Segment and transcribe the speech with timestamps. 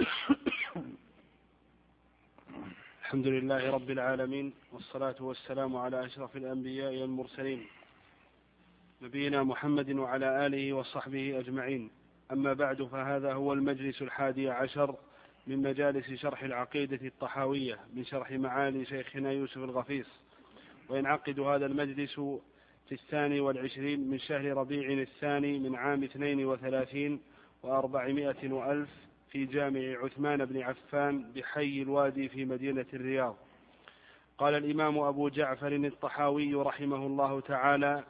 [3.00, 7.66] الحمد لله رب العالمين والصلاة والسلام على أشرف الأنبياء والمرسلين
[9.02, 11.90] نبينا محمد وعلى آله وصحبه أجمعين.
[12.32, 14.94] أما بعد فهذا هو المجلس الحادي عشر
[15.46, 20.06] من مجالس شرح العقيدة الطحاوية من شرح معالي شيخنا يوسف الغفيص.
[20.88, 22.14] وينعقد هذا المجلس
[22.88, 27.20] في الثاني والعشرين من شهر ربيع الثاني من عام اثنين وثلاثين
[27.62, 33.36] وأربعمائة وألف في جامع عثمان بن عفان بحي الوادي في مدينة الرياض.
[34.38, 38.04] قال الإمام أبو جعفر الطحاوي رحمه الله تعالى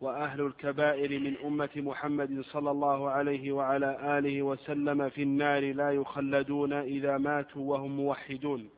[0.00, 6.72] وأهل الكبائر من أمة محمد صلى الله عليه وعلى آله وسلم في النار لا يخلدون
[6.72, 8.68] إذا ماتوا وهم موحدون.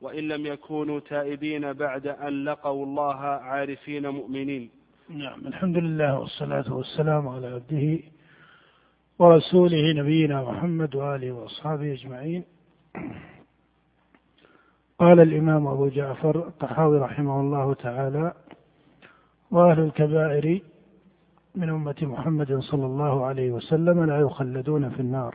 [0.00, 4.70] وإن لم يكونوا تائبين بعد أن لقوا الله عارفين مؤمنين.
[5.08, 8.00] نعم الحمد لله والصلاة والسلام على عبده
[9.20, 12.44] ورسوله نبينا محمد وآله وأصحابه أجمعين.
[14.98, 18.32] قال الإمام أبو جعفر الطحاوي رحمه الله تعالى
[19.50, 20.60] وأهل الكبائر
[21.54, 25.34] من أمة محمد صلى الله عليه وسلم لا يخلدون في النار.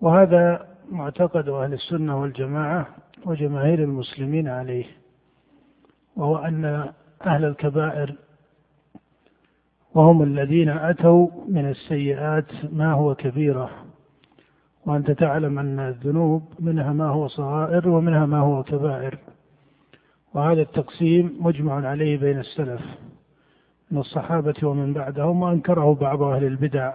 [0.00, 2.86] وهذا معتقد أهل السنة والجماعة
[3.26, 4.86] وجماهير المسلمين عليه
[6.16, 6.92] وهو أن
[7.26, 8.16] أهل الكبائر
[9.94, 13.70] وهم الذين أتوا من السيئات ما هو كبيرة.
[14.86, 19.18] وأنت تعلم أن الذنوب منها ما هو صغائر ومنها ما هو كبائر.
[20.34, 22.80] وهذا التقسيم مجمع عليه بين السلف
[23.90, 26.92] من الصحابة ومن بعدهم وأنكره بعض أهل البدع.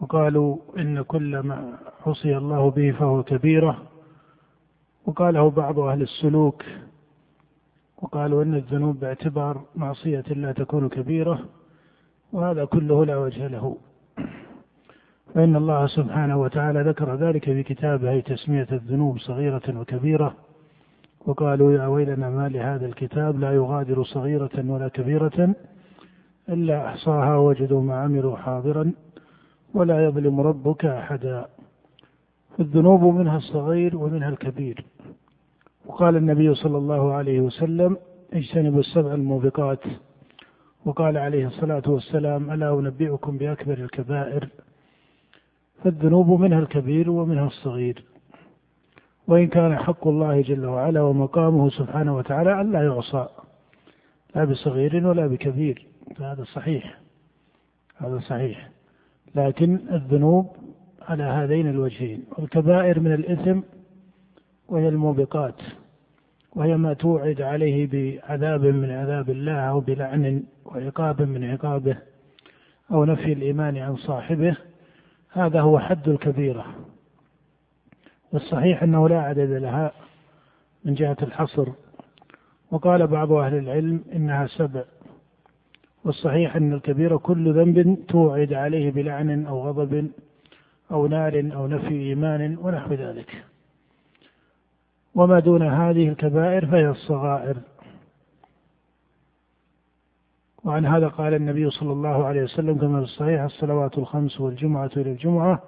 [0.00, 3.82] وقالوا إن كل ما عصي الله به فهو كبيرة.
[5.06, 6.62] وقاله بعض أهل السلوك
[8.02, 11.44] وقالوا إن الذنوب باعتبار معصية لا تكون كبيرة.
[12.32, 13.76] وهذا كله لا وجه له.
[15.34, 20.34] فإن الله سبحانه وتعالى ذكر ذلك في كتابه تسمية الذنوب صغيرة وكبيرة.
[21.26, 25.54] وقالوا يا ويلنا ما لهذا الكتاب لا يغادر صغيرة ولا كبيرة
[26.48, 28.92] إلا أحصاها وجدوا ما عملوا حاضرا
[29.74, 31.46] ولا يظلم ربك أحدا.
[32.60, 34.84] الذنوب منها الصغير ومنها الكبير.
[35.86, 37.96] وقال النبي صلى الله عليه وسلم
[38.32, 39.84] اجتنبوا السبع الموبقات.
[40.86, 44.48] وقال عليه الصلاة والسلام ألا أنبئكم بأكبر الكبائر
[45.84, 48.04] فالذنوب منها الكبير ومنها الصغير.
[49.28, 53.28] وإن كان حق الله جل وعلا ومقامه سبحانه وتعالى ألا يعصى
[54.34, 55.86] لا بصغير ولا بكبير.
[56.16, 57.00] فهذا صحيح.
[57.96, 58.70] هذا صحيح.
[59.34, 60.46] لكن الذنوب
[61.02, 63.60] على هذين الوجهين والكبائر من الإثم
[64.68, 65.60] وهي الموبقات.
[66.56, 71.96] وهي ما توعد عليه بعذاب من عذاب الله أو بلعن وعقاب من عقابه
[72.90, 74.56] أو نفي الإيمان عن صاحبه
[75.32, 76.66] هذا هو حد الكبيرة.
[78.32, 79.92] والصحيح أنه لا عدد لها
[80.84, 81.68] من جهة الحصر.
[82.70, 84.84] وقال بعض أهل العلم إنها سبع.
[86.04, 90.10] والصحيح أن الكبيرة كل ذنب توعد عليه بلعن أو غضب
[90.90, 93.44] أو نار أو نفي إيمان ونحو ذلك.
[95.16, 97.56] وما دون هذه الكبائر فهي الصغائر.
[100.64, 105.12] وعن هذا قال النبي صلى الله عليه وسلم كما في الصحيح الصلوات الخمس والجمعة إلى
[105.12, 105.62] الجمعة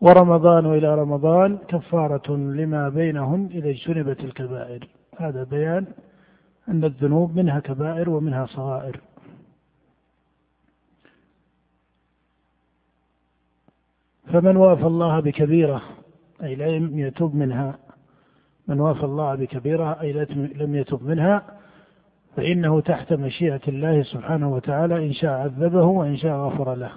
[0.00, 4.88] ورمضان إلى رمضان كفارة لما بينهن إذا اجتنبت الكبائر.
[5.18, 5.86] هذا بيان
[6.68, 9.00] أن الذنوب منها كبائر ومنها صغائر.
[14.32, 15.82] فمن وافى الله بكبيرة
[16.42, 17.78] أي لم يتب منها
[18.68, 20.12] من وافى الله بكبيرة أي
[20.54, 21.42] لم يتب منها
[22.36, 26.90] فإنه تحت مشيئة الله سبحانه وتعالى إن شاء عذبه وإن شاء غفر له.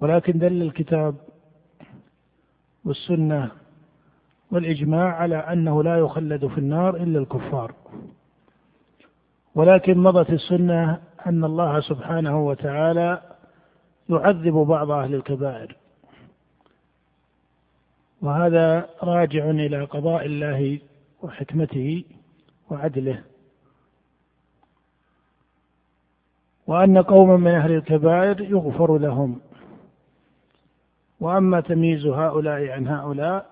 [0.00, 1.14] ولكن دل الكتاب
[2.84, 3.50] والسنة
[4.50, 7.74] والإجماع على أنه لا يخلد في النار إلا الكفار.
[9.54, 13.20] ولكن مضت السنة أن الله سبحانه وتعالى
[14.08, 15.76] يعذب بعض أهل الكبائر.
[18.24, 20.78] وهذا راجع إلى قضاء الله
[21.22, 22.04] وحكمته
[22.70, 23.22] وعدله.
[26.66, 29.40] وأن قوما من أهل الكبائر يغفر لهم.
[31.20, 33.46] وأما تمييز هؤلاء عن هؤلاء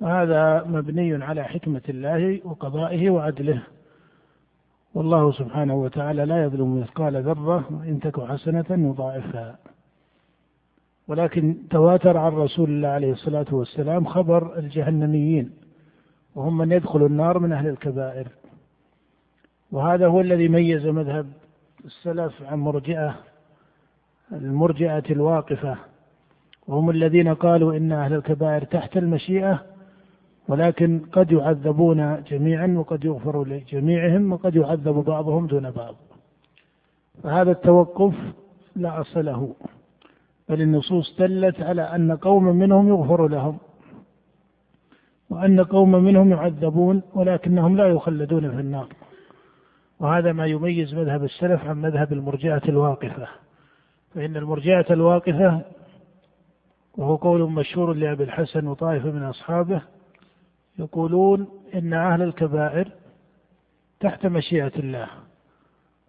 [0.00, 3.62] فهذا مبني على حكمة الله وقضائه وعدله.
[4.94, 9.58] والله سبحانه وتعالى لا يظلم مثقال ذرة وإن تك حسنة يضاعفها.
[11.10, 15.50] ولكن تواتر عن رسول الله عليه الصلاة والسلام خبر الجهنميين
[16.34, 18.28] وهم من يدخل النار من أهل الكبائر.
[19.72, 21.26] وهذا هو الذي ميز مذهب
[21.84, 23.14] السلف عن مرجئة
[24.32, 25.76] المرجئة الواقفة.
[26.68, 29.62] وهم الذين قالوا إن أهل الكبائر تحت المشيئة
[30.48, 35.94] ولكن قد يعذبون جميعا وقد يغفر لجميعهم وقد يعذب بعضهم دون بعض.
[37.22, 38.14] فهذا التوقف
[38.76, 39.54] لا أصل له.
[40.50, 43.58] بل النصوص دلت على أن قوم منهم يغفر لهم
[45.30, 48.88] وأن قوم منهم يعذبون ولكنهم لا يخلدون في النار.
[50.00, 53.28] وهذا ما يميز مذهب السلف عن مذهب المرجعة الواقفة.
[54.14, 55.60] فإن المرجعة الواقفة
[56.98, 59.82] وهو قول مشهور لأبي الحسن وطائفة من أصحابه
[60.78, 62.88] يقولون إن أهل الكبائر
[64.00, 65.08] تحت مشيئة الله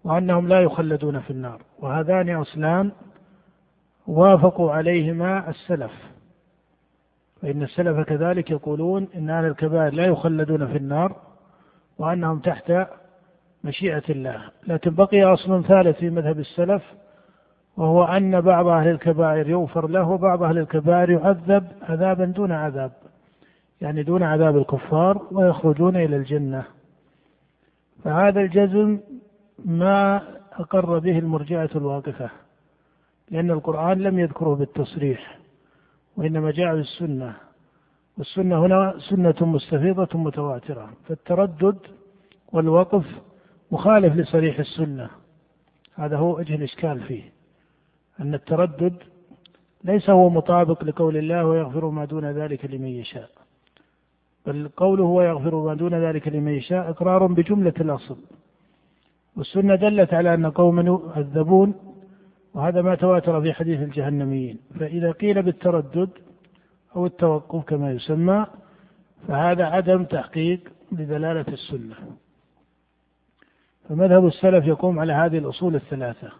[0.03, 1.61] وأنهم لا يخلدون في النار.
[1.79, 2.91] وهذان أصلان
[4.07, 5.92] وافقوا عليهما السلف.
[7.42, 11.15] فإن السلف كذلك يقولون إن أهل الكبائر لا يخلدون في النار
[11.98, 12.74] وأنهم تحت
[13.63, 14.42] مشيئة الله.
[14.68, 16.83] لكن بقي أصل ثالث في مذهب السلف
[17.77, 22.92] وهو أن بعض أهل الكبائر يغفر له وبعض أهل الكبائر يعذب عذابا دون عذاب
[23.81, 26.63] يعني دون عذاب الكفار ويخرجون إلى الجنة.
[28.03, 29.00] فهذا الجزم
[29.65, 30.21] ما
[30.53, 32.30] أقر به المرجعة الواقفة.
[33.31, 35.39] لأن القرآن لم يذكره بالتصريح
[36.17, 37.35] وإنما جاء بالسنة
[38.17, 41.77] والسنة هنا سنة مستفيضة متواترة فالتردد
[42.51, 43.05] والوقف
[43.71, 45.09] مخالف لصريح السنة
[45.95, 47.23] هذا هو وجه الإشكال فيه
[48.19, 48.95] أن التردد
[49.83, 53.29] ليس هو مطابق لقول الله ويغفر ما دون ذلك لمن يشاء
[54.45, 58.17] بل قوله ويغفر ما دون ذلك لمن يشاء إقرار بجملة الأصل
[59.37, 61.90] والسنة دلت على أن قوما يعذبون
[62.53, 64.59] وهذا ما تواتر في حديث الجهنميين.
[64.80, 66.09] فإذا قيل بالتردد
[66.95, 68.45] أو التوقف كما يسمى
[69.27, 70.59] فهذا عدم تحقيق
[70.92, 71.95] لدلالة السنة.
[73.89, 76.31] فمذهب السلف يقوم على هذه الأصول الثلاثة.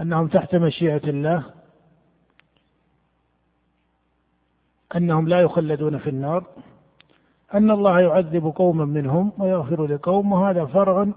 [0.00, 1.44] أنهم تحت مشيئة الله
[4.96, 6.44] أنهم لا يخلدون في النار
[7.54, 11.08] أن الله يعذب قوما منهم ويغفر لقوم وهذا فرع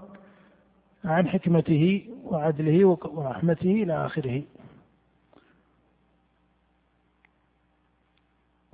[1.04, 4.42] عن حكمته وعدله ورحمته إلى آخره.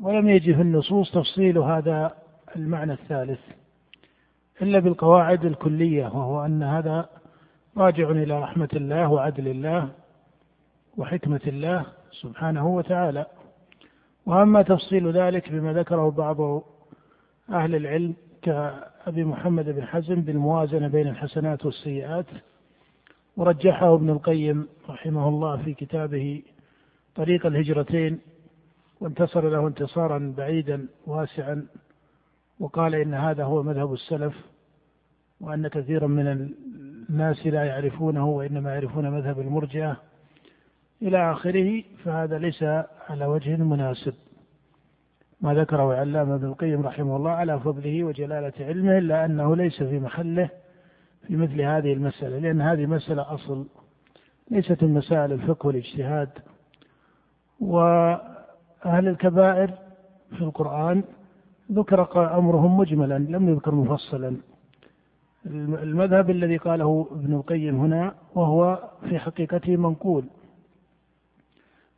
[0.02, 2.16] ولم يجي في النصوص تفصيل هذا
[2.56, 3.40] المعنى الثالث
[4.62, 7.08] إلا بالقواعد الكلية وهو أن هذا
[7.76, 9.88] راجع إلى رحمة الله وعدل الله
[10.96, 13.26] وحكمة الله سبحانه وتعالى.
[14.26, 16.62] وأما تفصيل ذلك بما ذكره بعض
[17.50, 18.14] أهل العلم
[19.04, 22.26] كأبي محمد بن حزم بالموازنة بين الحسنات والسيئات
[23.36, 26.42] ورجحه ابن القيم رحمه الله في كتابه
[27.14, 28.20] طريق الهجرتين
[29.00, 31.66] وانتصر له انتصارا بعيدا واسعا
[32.60, 34.34] وقال إن هذا هو مذهب السلف
[35.40, 36.26] وأن كثيرا من
[37.08, 39.96] الناس لا يعرفونه وإنما يعرفون مذهب المرجئة
[41.02, 42.62] إلى آخره فهذا ليس
[43.08, 44.14] على وجه مناسب.
[45.44, 50.00] ما ذكره علامة ابن القيم رحمه الله على فضله وجلالة علمه إلا أنه ليس في
[50.00, 50.48] محله
[51.26, 53.66] في مثل هذه المسألة لأن هذه مسألة أصل
[54.50, 56.28] ليست من مسائل الفقه والاجتهاد.
[57.60, 59.70] وأهل الكبائر
[60.30, 61.04] في القرآن
[61.72, 64.36] ذكر أمرهم مجملا لم يذكر مفصلا.
[65.46, 70.24] المذهب الذي قاله ابن القيم هنا وهو في حقيقته منقول.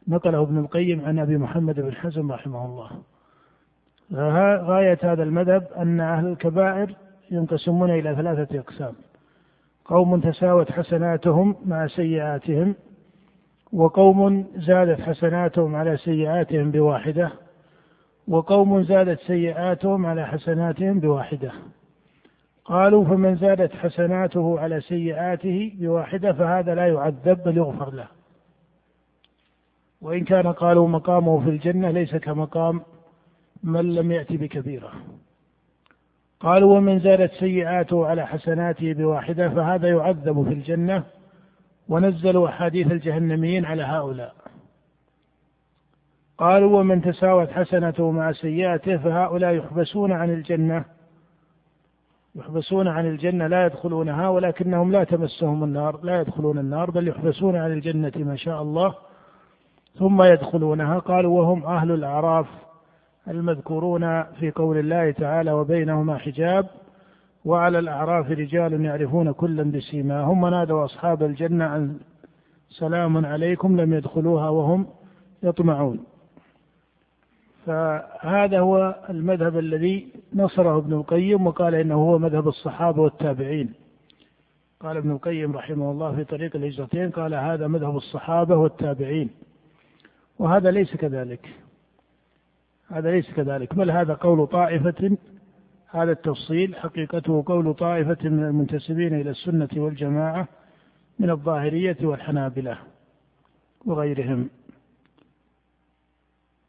[0.08, 2.90] نقله ابن القيم عن أبي محمد بن حزم رحمه الله.
[4.14, 6.96] غاية هذا المذهب أن أهل الكبائر
[7.30, 8.94] ينقسمون إلى ثلاثة أقسام.
[9.84, 12.74] قوم تساوت حسناتهم مع سيئاتهم
[13.72, 17.32] وقوم زادت حسناتهم على سيئاتهم بواحدة
[18.28, 21.52] وقوم زادت سيئاتهم على حسناتهم بواحدة.
[22.64, 28.06] قالوا فمن زادت حسناته على سيئاته بواحدة فهذا لا يعذب بل يغفر له.
[30.00, 32.82] وإن كان قالوا مقامه في الجنة ليس كمقام
[33.66, 34.92] من لم يأتي بكبيرة.
[36.40, 41.04] قالوا ومن زادت سيئاته على حسناته بواحدة فهذا يعذب في الجنة.
[41.88, 44.34] ونزلوا أحاديث الجهنميين على هؤلاء.
[46.38, 50.84] قالوا ومن تساوت حسنته مع سيئاته فهؤلاء يحبسون عن الجنة.
[52.34, 57.72] يحبسون عن الجنة لا يدخلونها ولكنهم لا تمسهم النار لا يدخلون النار بل يحبسون عن
[57.72, 58.94] الجنة ما شاء الله
[59.98, 60.98] ثم يدخلونها.
[60.98, 62.65] قالوا وهم أهل الأعراف.
[63.28, 66.66] المذكورون في قول الله تعالى وبينهما حجاب
[67.44, 71.98] وعلى الأعراف رجال يعرفون كلا بسيماهم ونادوا أصحاب الجنة أن
[72.70, 74.86] سلام عليكم لم يدخلوها وهم
[75.42, 76.04] يطمعون
[77.66, 83.74] فهذا هو المذهب الذي نصره ابن القيم وقال إنه هو مذهب الصحابة والتابعين.
[84.80, 89.30] قال ابن القيم رحمه الله في طريق الهجرتين قال هذا مذهب الصحابة والتابعين.
[90.38, 91.65] وهذا ليس كذلك
[92.90, 93.74] هذا ليس كذلك.
[93.74, 95.16] بل هذا قول طائفة
[95.88, 100.48] هذا التفصيل حقيقته قول طائفة من المنتسبين إلى السنة والجماعة
[101.18, 102.78] من الظاهرية والحنابلة
[103.86, 104.48] وغيرهم.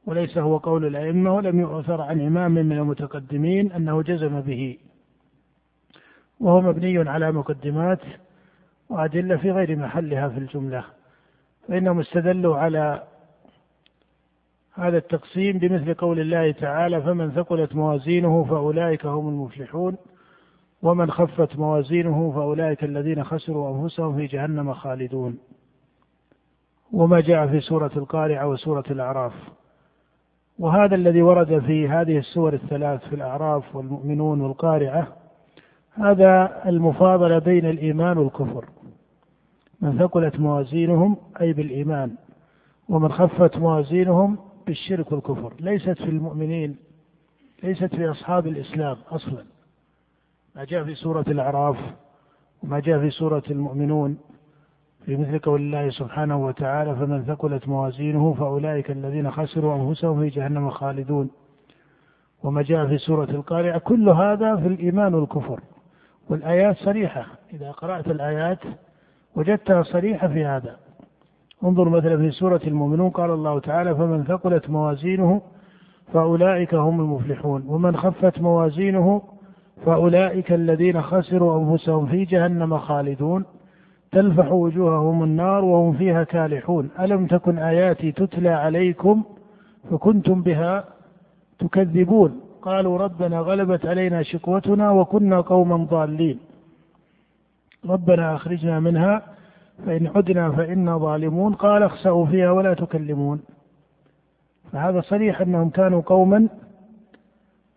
[0.06, 4.78] وليس هو قول الأئمة ولم يؤثر عن إمام من المتقدمين أنه جزم به.
[6.40, 8.00] وهو مبني على مقدمات
[8.90, 10.86] وأدلة في غير محلها في الجملة.
[11.68, 13.04] فإنهم استدلوا على
[14.78, 19.98] هذا التقسيم بمثل قول الله تعالى فمن ثقلت موازينه فأولئك هم المفلحون
[20.82, 25.38] ومن خفت موازينه فأولئك الذين خسروا أنفسهم في جهنم خالدون.
[26.94, 29.34] وما جاء في سورة القارعة وسورة الأعراف.
[30.60, 35.08] وهذا الذي ورد في هذه السور الثلاث في الأعراف والمؤمنون والقارعة
[35.94, 38.66] هذا المفاضلة بين الإيمان والكفر.
[39.82, 42.16] من ثقلت موازينهم أي بالإيمان
[42.90, 44.38] ومن خفت موازينهم
[44.68, 45.54] بالشرك والكفر.
[45.60, 46.78] ليست في المؤمنين
[47.64, 49.44] ليست في أصحاب الإسلام أصلا.
[50.56, 51.78] ما جاء في سورة الأعراف
[52.64, 54.18] وما جاء في سورة المؤمنون
[55.06, 60.70] في مثل قول الله سبحانه وتعالى فمن ثقلت موازينه فأولئك الذين خسروا أنفسهم في جهنم
[60.70, 61.30] خالدون.
[62.44, 65.62] وما جاء في سورة القارعة كل هذا في الإيمان والكفر.
[66.30, 67.26] والآيات صريحة.
[67.54, 68.60] إذا قرأت الآيات
[69.36, 70.78] وجدتها صريحة في هذا.
[71.64, 75.42] انظر مثلا في سورة المؤمنون قال الله تعالى فمن ثقلت موازينه
[76.14, 79.22] فأولئك هم المفلحون ومن خفت موازينه
[79.86, 83.46] فأولئك الذين خسروا أنفسهم في جهنم خالدون
[84.12, 86.90] تلفح وجوههم النار وهم فيها كالحون.
[87.00, 89.24] ألم تكن آياتي تتلى عليكم
[89.92, 90.84] فكنتم بها
[91.60, 96.40] تكذبون؟ قالوا ربنا غلبت علينا شقوتنا وكنا قوما ضالين.
[97.86, 99.37] ربنا أخرجنا منها.
[99.86, 101.54] فإن عدنا فإنا ظالمون.
[101.54, 103.42] قال اخسأوا فيها ولا تكلمون.
[104.72, 106.48] فهذا صريح أنهم كانوا قوما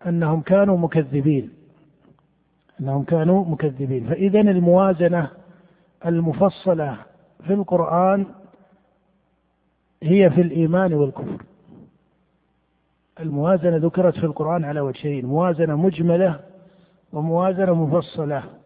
[0.07, 1.50] أنهم كانوا مكذبين.
[2.80, 4.07] أنهم كانوا مكذبين.
[4.07, 5.30] فإذا الموازنة
[6.07, 6.97] المفصلة
[7.47, 8.26] في القرآن
[10.02, 11.42] هي في الإيمان والكفر.
[13.21, 16.40] الموازنة ذكرت في القرآن على وجهين موازنة مجملة
[17.12, 18.60] وموازنة مفصلة.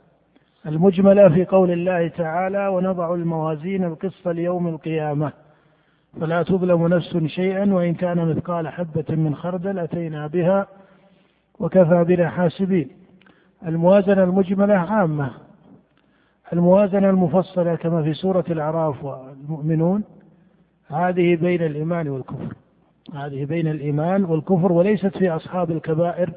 [0.67, 5.33] المجملة في قول الله تعالى ونضع الموازين القسط ليوم القيامة.
[6.21, 10.67] فلا تظلم نفس شيئا وإن كان مثقال حبة من خردل أتينا بها
[11.59, 12.89] وكفى بنا حاسبين.
[13.67, 15.31] الموازنة المجملة عامة.
[16.53, 20.05] الموازنة المفصلة كما في سورة الأعراف والمؤمنون
[20.89, 22.55] هذه بين الإيمان والكفر.
[23.15, 26.31] هذه بين الإيمان والكفر وليست في أصحاب الكبائر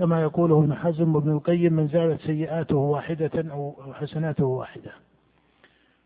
[0.00, 4.90] كما يقوله ابن حزم وابن القيم من زالت سيئاته واحدة أو حسناته واحدة.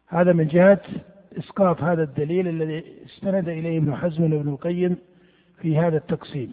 [0.07, 0.81] هذا من جهة
[1.39, 4.97] إسقاط هذا الدليل الذي استند إليه ابن حزم وابن القيم
[5.61, 6.53] في هذا التقسيم.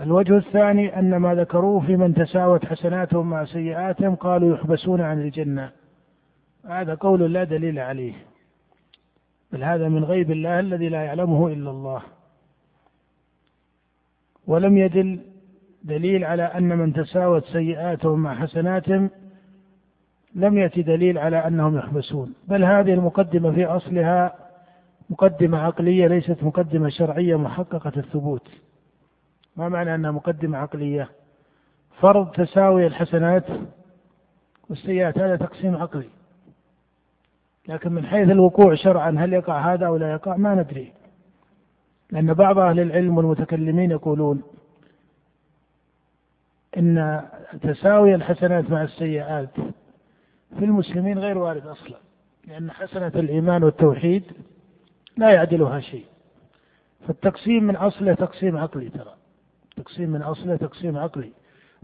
[0.00, 5.70] الوجه الثاني أن ما ذكروه في من تساوت حسناتهم مع سيئاتهم قالوا يحبسون عن الجنة.
[6.64, 8.14] هذا قول لا دليل عليه.
[9.52, 12.02] بل هذا من غيب الله الذي لا يعلمه إلا الله.
[14.46, 15.20] ولم يدل
[15.82, 19.10] دليل على أن من تساوت سيئاتهم مع حسناتهم
[20.34, 24.34] لم يأتي دليل على أنهم يحبسون بل هذه المقدمة في أصلها
[25.10, 28.48] مقدمة عقلية ليست مقدمة شرعية محققة الثبوت.
[29.56, 31.08] ما معنى أنها مقدمة عقلية؟
[32.00, 33.44] فرض تساوي الحسنات
[34.70, 36.08] والسيئات هذا تقسيم عقلي.
[37.68, 40.92] لكن من حيث الوقوع شرعا هل يقع هذا أو لا يقع؟ ما ندري.
[42.10, 44.42] لأن بعض أهل العلم والمتكلمين يقولون
[46.78, 47.22] إن
[47.62, 49.54] تساوي الحسنات مع السيئات
[50.58, 51.98] في المسلمين غير وارد أصلا
[52.46, 54.22] لأن حسنة الإيمان والتوحيد
[55.16, 56.04] لا يعدلها شيء.
[57.06, 59.14] فالتقسيم من أصله تقسيم عقلي ترى.
[59.76, 61.32] تقسيم من أصله تقسيم عقلي.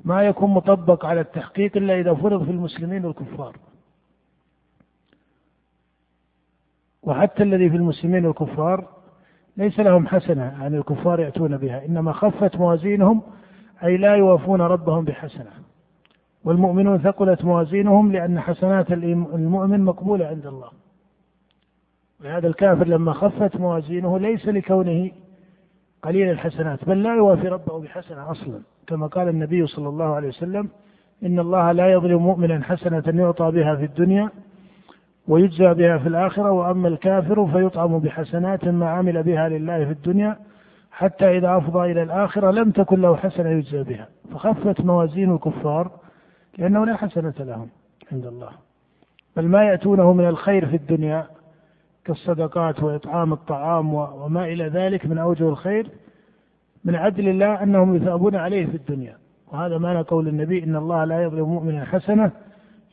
[0.04, 3.56] ما يكون مطبق على التحقيق إلا إذا فرض في المسلمين والكفار.
[7.02, 8.88] وحتى الذي في المسلمين والكفار
[9.56, 11.84] ليس لهم حسنة يعني الكفار يأتون بها.
[11.84, 13.22] إنما خفت موازينهم
[13.84, 15.50] أي لا يوافون ربهم بحسنة.
[16.44, 20.68] والمؤمنون ثقلت موازينهم لأن حسنات المؤمن مقبولة عند الله.
[22.20, 25.10] ولهذا الكافر لما خفت موازينه ليس لكونه
[26.02, 28.60] قليل الحسنات بل لا يوافي ربه بحسنة أصلا.
[28.86, 30.68] كما قال النبي صلى الله عليه وسلم
[31.22, 34.30] إن الله لا يظلم مؤمنا حسنة يعطى بها في الدنيا
[35.28, 40.36] ويجزى بها في الآخرة وأما الكافر فيطعم بحسنات ما عمل بها لله في الدنيا
[40.96, 44.08] حتى إذا أفضى إلى الآخرة لم تكن له حسنة يجزى بها.
[44.32, 45.90] فخفت موازين الكفار
[46.58, 47.68] لأنه لا حسنة لهم
[48.12, 48.50] عند الله.
[49.36, 51.26] بل ما يأتونه من الخير في الدنيا
[52.04, 55.88] كالصدقات وإطعام الطعام وما إلى ذلك من أوجه الخير
[56.84, 59.16] من عدل الله أنهم يثابون عليه في الدنيا.
[59.52, 62.30] وهذا معنى قول النبي إن الله لا يظلم مؤمنا حسنة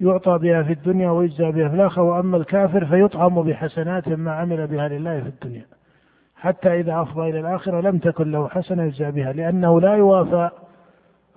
[0.01, 4.87] يعطى بها في الدنيا ويجزى بها في الآخرة وأما الكافر فيطعم بحسنات ما عمل بها
[4.87, 5.65] لله في الدنيا.
[6.41, 10.49] حتى إذا أفضى إلى الآخرة لم تكن له حسنة يجزى بها لأنه لا يوافى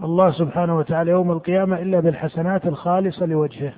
[0.04, 3.72] الله سبحانه وتعالى يوم القيامة إلا بالحسنات الخالصة لوجهه.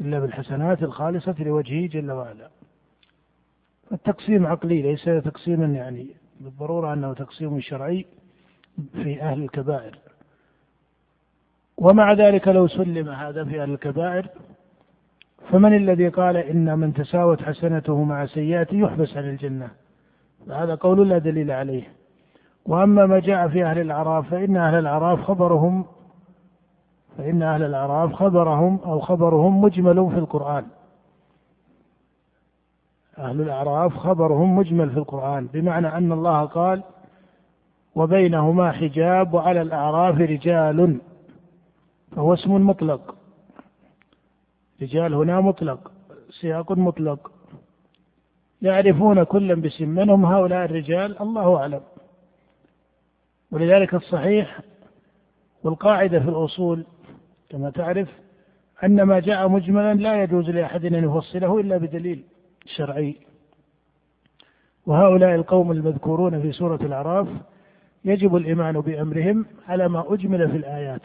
[0.00, 2.50] إلا بالحسنات الخالصة لوجهه جل وعلا.
[3.92, 6.06] التقسيم عقلي ليس تقسيما يعني
[6.40, 8.06] بالضرورة أنه تقسيم شرعي
[8.92, 9.98] في أهل الكبائر.
[11.78, 14.26] ومع ذلك لو سلم هذا في أهل الكبائر
[15.50, 19.83] فمن الذي قال إن من تساوت حسنته مع سيئاته يحبس عن الجنة؟
[20.50, 21.92] هذا قول لا دليل عليه.
[22.66, 25.84] وأما ما جاء في أهل الأعراف فإن أهل الأعراف خبرهم
[27.18, 30.66] فإن أهل الأعراف خبرهم أو خبرهم مجمل في القرآن.
[33.18, 36.82] أهل الأعراف خبرهم مجمل في القرآن بمعنى أن الله قال
[37.94, 41.00] وبينهما حجاب وعلى الأعراف رجال
[42.16, 43.14] فهو اسم مطلق.
[44.82, 45.92] رجال هنا مطلق
[46.40, 47.33] سياق مطلق.
[48.64, 51.80] يعرفون كلا باسم من هم هؤلاء الرجال؟ الله أعلم.
[53.50, 54.60] ولذلك الصحيح
[55.64, 56.86] والقاعدة في الأصول
[57.50, 58.08] كما تعرف
[58.84, 62.24] أن ما جاء مجملا لا يجوز لأحد أن يفصله إلا بدليل
[62.66, 63.16] شرعي.
[64.86, 67.28] وهؤلاء القوم المذكورون في سورة الأعراف
[68.04, 71.02] يجب الإيمان بأمرهم على ما أجمل في الآيات.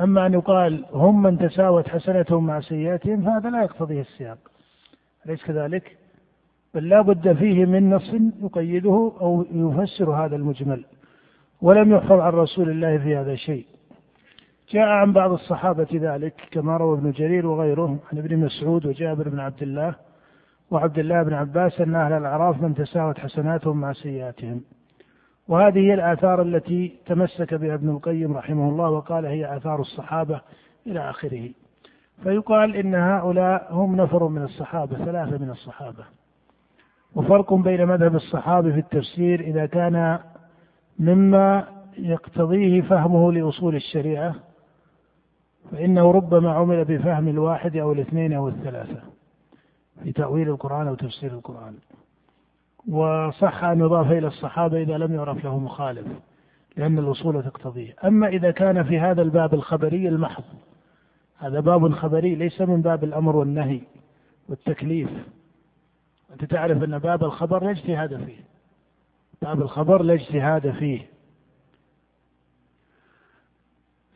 [0.00, 4.38] أما أن يقال هم من تساوت حسنتهم مع سيئاتهم فهذا لا يقتضيه السياق.
[5.28, 5.96] أليس كذلك؟
[6.74, 10.84] بل لا بد فيه من نص يقيده أو يفسر هذا المجمل
[11.62, 13.66] ولم يحفظ عن رسول الله في هذا شيء.
[14.70, 19.40] جاء عن بعض الصحابة ذلك كما روى ابن جرير وغيره عن ابن مسعود وجابر بن
[19.40, 19.94] عبد الله
[20.70, 24.60] وعبد الله بن عباس أن أهل الأعراف من تساوت حسناتهم مع سيئاتهم.
[25.48, 30.40] وهذه هي الآثار التي تمسك بها ابن القيم رحمه الله وقال هي آثار الصحابة
[30.86, 31.50] إلى آخره.
[32.22, 36.04] فيقال إن هؤلاء هم نفر من الصحابة ثلاثة من الصحابة.
[37.14, 40.18] وفرق بين مذهب الصحابة في التفسير إذا كان
[40.98, 44.34] مما يقتضيه فهمه لأصول الشريعة
[45.72, 49.00] فإنه ربما عمل بفهم الواحد أو الاثنين أو الثلاثة
[50.02, 51.74] في تأويل القرآن أو تفسير القرآن.
[52.88, 56.06] وصح أن يضاف إلى الصحابة إذا لم يعرف له مخالف
[56.76, 57.94] لأن الأصول تقتضيه.
[58.04, 60.44] أما إذا كان في هذا الباب الخبري المحض
[61.38, 63.80] هذا باب خبري ليس من باب الأمر والنهي
[64.48, 65.08] والتكليف.
[66.32, 68.44] أنت تعرف أن باب الخبر لا اجتهاد فيه.
[69.42, 71.06] باب الخبر لا اجتهاد فيه.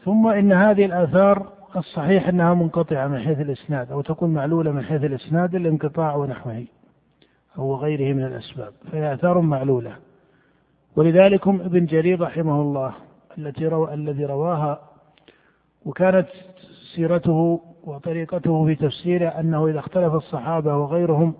[0.04, 5.04] ثم إن هذه الآثار الصحيح أنها منقطعة من حيث الإسناد أو تكون معلولة من حيث
[5.04, 6.64] الإسناد الانقطاع ونحوه
[7.58, 8.72] أو غيره من الأسباب.
[8.92, 9.96] فهي آثار معلولة.
[10.96, 12.94] ولذلك ابن جرير رحمه الله
[13.38, 14.80] التي روى الذي رواها
[15.84, 16.28] وكانت
[16.94, 21.34] سيرته وطريقته في تفسيره أنه إذا اختلف الصحابة وغيرهم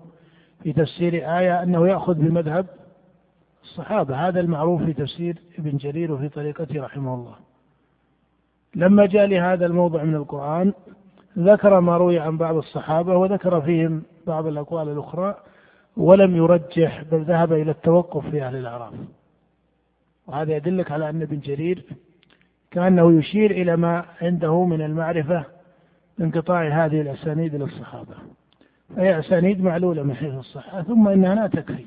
[0.63, 2.65] في تفسير آية أنه يأخذ بمذهب
[3.63, 4.27] الصحابة.
[4.27, 7.35] هذا المعروف في تفسير ابن جرير وفي طريقته رحمه الله.
[8.75, 10.73] لما جاء لهذا الموضع من القرآن
[11.37, 15.35] ذكر ما روي عن بعض الصحابة وذكر فيهم بعض الأقوال الأخرى
[15.97, 18.93] ولم يرجح بل ذهب إلى التوقف في أهل الأعراف.
[20.27, 21.85] وهذا يدلك على أن ابن جرير
[22.73, 25.43] كأنه يشير إلى ما عنده من المعرفة
[26.17, 28.15] بانقطاع هذه الأسانيد للصحابة.
[28.95, 30.81] فهي أسانيد معلولة من حيث الصحة.
[30.81, 31.85] ثم إنها لا تكفي.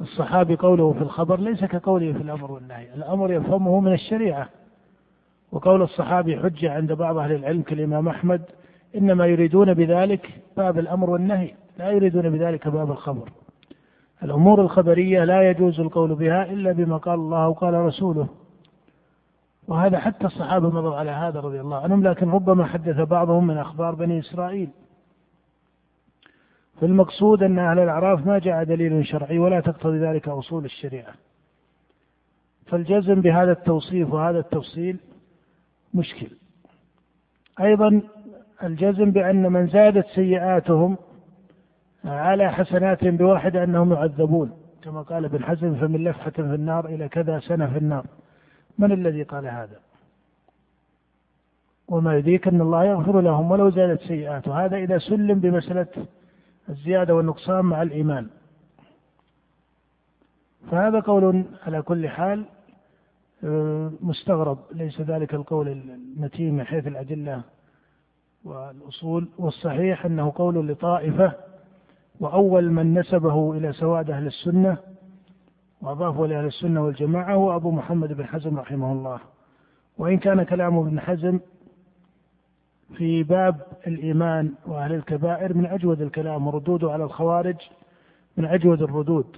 [0.00, 2.94] الصحابي قوله في الخبر ليس كقوله في الأمر والنهي.
[2.94, 4.48] الأمر يفهمه من الشريعة.
[5.52, 8.42] وقول الصحابي حجة عند بعض أهل العلم كالإمام أحمد
[8.96, 11.50] إنما يريدون بذلك باب الأمر والنهي.
[11.78, 13.28] لا يريدون بذلك باب الخبر.
[14.22, 18.41] الأمور الخبرية لا يجوز القول بها إلا بما قال الله وقال رسوله.
[19.68, 23.94] وهذا حتى الصحابة مضوا على هذا رضي الله عنهم لكن ربما حدث بعضهم من أخبار
[23.94, 24.70] بني إسرائيل.
[26.80, 31.14] فالمقصود أن أهل الأعراف ما جاء دليل شرعي ولا تقتضي ذلك أصول الشريعة.
[32.66, 35.00] فالجزم بهذا التوصيف وهذا التفصيل
[35.94, 36.28] مشكل.
[37.60, 38.02] أيضا
[38.62, 40.96] الجزم بأن من زادت سيئاتهم
[42.04, 47.40] على حسنات بواحدة أنهم يعذبون كما قال ابن حزم فمن لفحة في النار إلى كذا
[47.40, 48.06] سنة في النار.
[48.78, 49.80] من الذي قال هذا؟
[51.88, 55.86] وما يدريك أن الله يغفر لهم ولو زادت سيئاتهم هذا إذا سلم بمسألة
[56.68, 58.30] الزيادة والنقصان مع الإيمان.
[60.70, 62.44] فهذا قول على كل حال
[63.44, 64.58] آه، مستغرب.
[64.72, 67.42] ليس ذلك القول المتين من حيث الأدلة
[68.44, 69.28] والأصول.
[69.38, 71.32] والصحيح أنه قول لطائفة
[72.20, 74.78] وأول من نسبه إلى سواد أهل السنة
[75.82, 79.20] وأضافه لأهل السنة والجماعة هو أبو محمد بن حزم رحمه الله.
[79.98, 81.40] وإن كان كلام ابن حزم
[82.96, 87.56] في باب الإيمان وأهل الكبائر من أجود الكلام وردوده على الخوارج
[88.36, 89.36] من أجود الردود.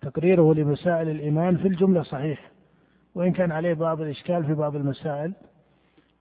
[0.00, 2.50] تقريره لمسائل الإيمان في الجملة صحيح
[3.14, 5.32] وإن كان عليه بعض الإشكال في بعض المسائل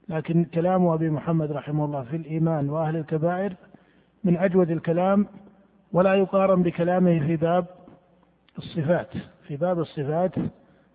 [0.09, 3.53] لكن كلام أبي محمد رحمه الله في الإيمان وأهل الكبائر
[4.23, 5.27] من أجود الكلام
[5.93, 7.65] ولا يقارن بكلامه في باب
[8.57, 9.09] الصفات.
[9.47, 10.31] في باب الصفات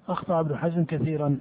[0.09, 1.39] أخطأ ابن حزم كثيرا.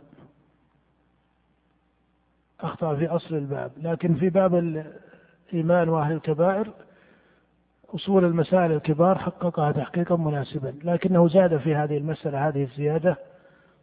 [2.59, 3.71] أخطأ في أصل الباب.
[3.77, 4.55] لكن في باب
[5.53, 6.73] الإيمان وأهل الكبائر
[7.95, 10.73] أصول المسائل الكبار حققها تحقيقا مناسبا.
[10.83, 13.17] لكنه زاد في هذه المسألة هذه الزيادة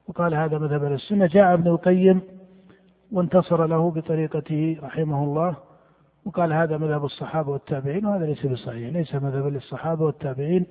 [0.09, 1.27] وقال هذا مذهب السنة.
[1.27, 2.21] جاء ابن القيم
[3.13, 5.57] وانتصر له بطريقته رحمه الله
[6.25, 10.67] وقال هذا مذهب الصحابة والتابعين وهذا ليس بصحيح ليس مذهب للصحابة والتابعين.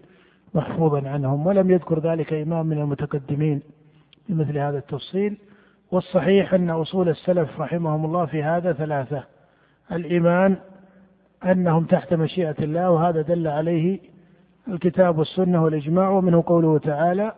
[0.55, 3.61] محفوظا عنهم ولم يذكر ذلك إمام من المتقدمين
[4.29, 5.37] بمثل هذا التفصيل.
[5.91, 9.23] والصحيح أن أصول السلف رحمهم الله في هذا ثلاثة.
[9.91, 10.57] الإيمان
[11.45, 13.99] أنهم تحت مشيئة الله وهذا دل عليه
[14.67, 17.31] الكتاب والسنة والإجماع ومنه قوله تعالى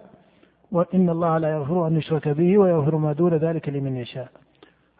[0.71, 4.27] وإن الله لا يغفر أن يشرك به ويغفر ما دون ذلك لمن يشاء.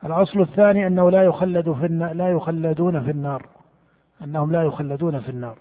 [0.05, 3.45] الأصل الثاني أنه لا يخلد في النار لا يخلدون في النار.
[4.23, 5.57] أنهم لا يخلدون في النار.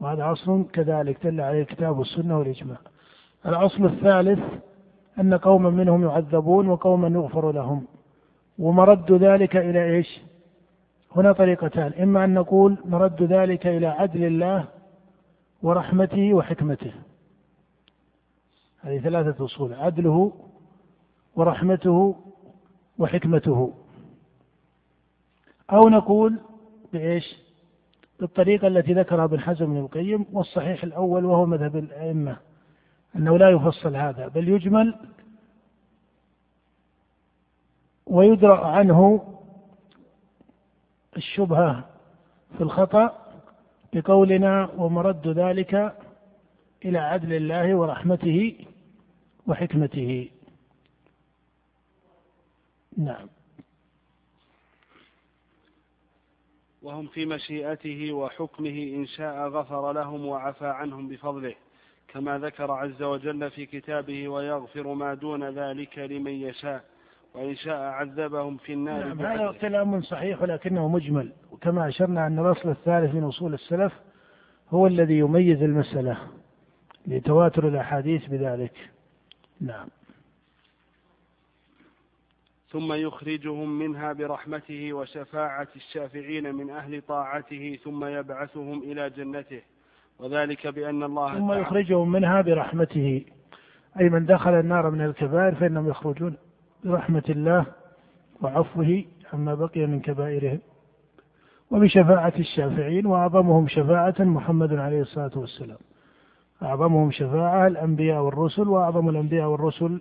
[0.00, 2.78] وهذا أصل كذلك دل عليه الكتاب والسنة والإجماع.
[3.46, 4.38] الأصل الثالث
[5.20, 7.86] أن قوما منهم يعذبون وقوما يغفر لهم.
[8.58, 10.20] ومرد ذلك إلى إيش؟
[11.16, 11.92] هنا طريقتان.
[12.02, 14.64] إما أن نقول مرد ذلك إلى عدل الله
[15.62, 16.92] ورحمته وحكمته.
[18.80, 19.74] هذه ثلاثة أصول.
[19.74, 20.32] عدله
[21.36, 22.16] ورحمته
[22.98, 23.74] وحكمته.
[25.72, 26.38] أو نقول
[26.92, 27.45] بإيش؟
[28.20, 32.36] بالطريقة التي ذكرها ابن حزم بن القيم والصحيح الأول وهو مذهب الأئمة
[33.16, 34.94] أنه لا يفصل هذا بل يجمل
[38.06, 39.28] ويدرأ عنه
[41.16, 41.84] الشبهة
[42.56, 43.26] في الخطأ
[43.92, 45.96] بقولنا ومرد ذلك
[46.84, 48.66] إلى عدل الله ورحمته
[49.46, 50.30] وحكمته.
[52.96, 53.28] نعم.
[56.86, 61.54] وهم في مشيئته وحكمه إن شاء غفر لهم وعفى عنهم بفضله
[62.08, 66.84] كما ذكر عز وجل في كتابه ويغفر ما دون ذلك لمن يشاء
[67.34, 72.68] وإن شاء عذبهم في النار نعم هذا كلام صحيح ولكنه مجمل وكما أشرنا أن الأصل
[72.68, 73.92] الثالث من أصول السلف
[74.70, 76.18] هو الذي يميز المسألة
[77.06, 78.90] لتواتر الأحاديث بذلك.
[79.60, 79.88] نعم.
[82.76, 89.60] ثم يخرجهم منها برحمته وشفاعة الشافعين من أهل طاعته ثم يبعثهم إلى جنته.
[90.18, 93.24] وذلك بأن الله ثم يخرجهم منها برحمته.
[94.00, 96.36] أي من دخل النار من الكبائر فإنهم يخرجون
[96.84, 97.66] برحمة الله
[98.42, 100.58] وعفوه عما بقي من كبائرهم.
[101.70, 105.78] وبشفاعة الشافعين وأعظمهم شفاعة محمد عليه الصلاة والسلام.
[106.62, 110.00] أعظمهم شفاعة الأنبياء والرسل وأعظم الأنبياء والرسل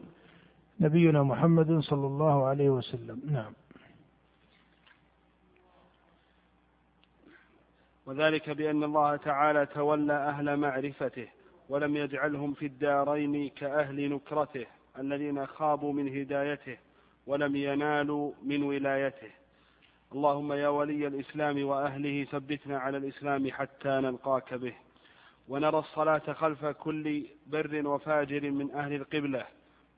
[0.80, 3.22] نبينا محمد صلى الله عليه وسلم.
[3.26, 3.54] نعم.
[8.06, 11.28] وذلك بأن الله تعالى تولى أهل معرفته
[11.70, 14.66] ولم يجعلهم في الدارين كأهل نكرته
[15.00, 16.78] الذين خابوا من هدايته
[17.28, 19.32] ولم ينالوا من ولايته.
[20.14, 24.76] اللهم يا ولي الإسلام وأهله ثبتنا على الإسلام حتى نلقاك به.
[25.48, 29.46] ونرى الصلاة خلف كل بر وفاجر من أهل القبلة.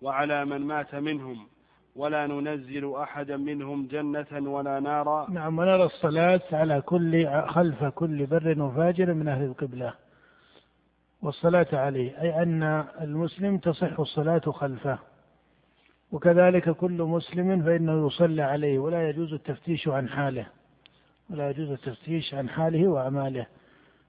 [0.02, 1.48] وعلى من مات منهم.
[1.96, 5.32] ولا ننزل أحدا منهم جنة ولا نارا.
[5.32, 9.94] نعم ونرى الصلاة على كل خلف كل بر وفاجر من أهل القبلة.
[11.22, 12.64] والصلاة عليه أي أن
[13.02, 15.00] المسلم تصح الصلاة خلفه.
[16.12, 20.48] وكذلك كل مسلم فإنه يصلى عليه ولا يجوز التفتيش عن حاله.
[21.30, 23.46] ولا يجوز التفتيش عن حاله وأعماله.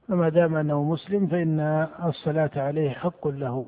[0.08, 1.60] فما دام أنه مسلم فإن
[2.04, 3.66] الصلاة عليه حق له.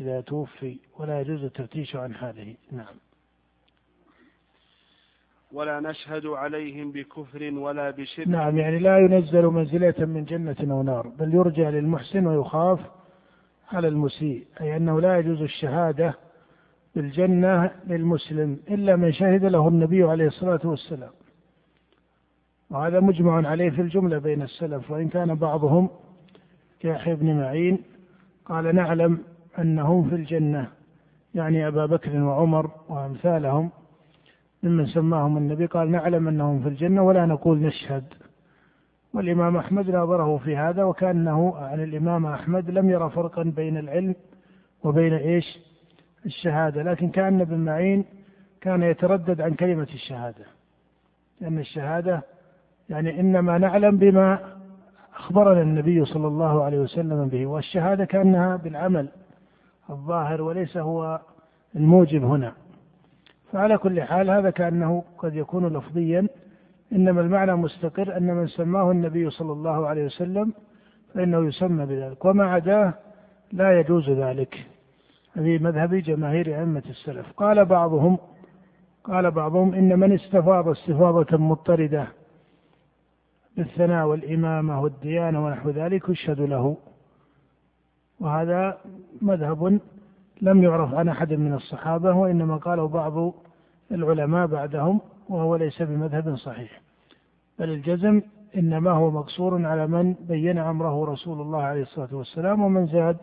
[0.00, 2.94] إذا توفي ولا يجوز التفتيش عن حاله نعم.
[5.52, 8.28] ولا نشهد عليهم بكفر ولا بشرك.
[8.28, 12.80] نعم يعني لا ينزل منزلة من جنة أو نار بل يرجى للمحسن ويخاف
[13.72, 16.14] على المسيء أي أنه لا يجوز الشهادة
[16.94, 21.10] بالجنة للمسلم إلا من شهد له النبي عليه الصلاة والسلام.
[22.70, 25.90] وهذا مجمع عليه في الجملة بين السلف وإن كان بعضهم
[26.80, 27.78] كيحيى بن معين
[28.44, 29.24] قال نعلم
[29.58, 30.68] أنهم في الجنة.
[31.34, 33.70] يعني أبا بكر وعمر وأمثالهم
[34.62, 38.04] ممن سماهم النبي قال نعلم أنهم في الجنة ولا نقول نشهد.
[39.14, 44.14] والإمام أحمد ناظره في هذا وكأنه عن الإمام أحمد لم يرى فرقا بين العلم
[44.84, 45.58] وبين إيش؟
[46.26, 46.82] الشهادة.
[46.82, 48.04] لكن كأن ابن معين
[48.60, 50.44] كان يتردد عن كلمة الشهادة.
[51.40, 52.22] لأن الشهادة
[52.90, 54.38] يعني إنما نعلم بما
[55.16, 59.08] أخبرنا النبي صلى الله عليه وسلم به والشهادة كأنها بالعمل.
[59.90, 61.20] الظاهر وليس هو
[61.76, 62.52] الموجب هنا.
[63.52, 66.28] فعلى كل حال هذا كأنه قد يكون لفظيا
[66.92, 70.52] إنما المعنى مستقر أن من سماه النبي صلى الله عليه وسلم
[71.14, 72.94] فإنه يسمى بذلك وما عداه
[73.52, 74.66] لا يجوز ذلك.
[75.32, 77.32] هذه مذهب جماهير أئمة السلف.
[77.32, 78.18] قال بعضهم
[79.04, 82.08] قال بعضهم إن من استفاض استفاضة مضطردة
[83.56, 86.76] بالثناء والإمامة والديانة ونحو ذلك يشهد له.
[88.20, 88.78] وهذا
[89.22, 89.80] مذهب
[90.42, 93.34] لم يعرف عن أحد من الصحابة وإنما قاله بعض
[93.92, 96.80] العلماء بعدهم وهو ليس بمذهب صحيح.
[97.58, 98.22] بل الجزم
[98.56, 103.16] إنما هو مقصور على من بين أمره رسول الله عليه الصلاة والسلام ومن زاد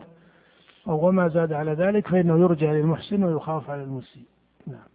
[0.88, 4.24] أو وما زاد على ذلك فإنه يرجع للمحسن ويخاف على المسيء.
[4.66, 4.88] نعم.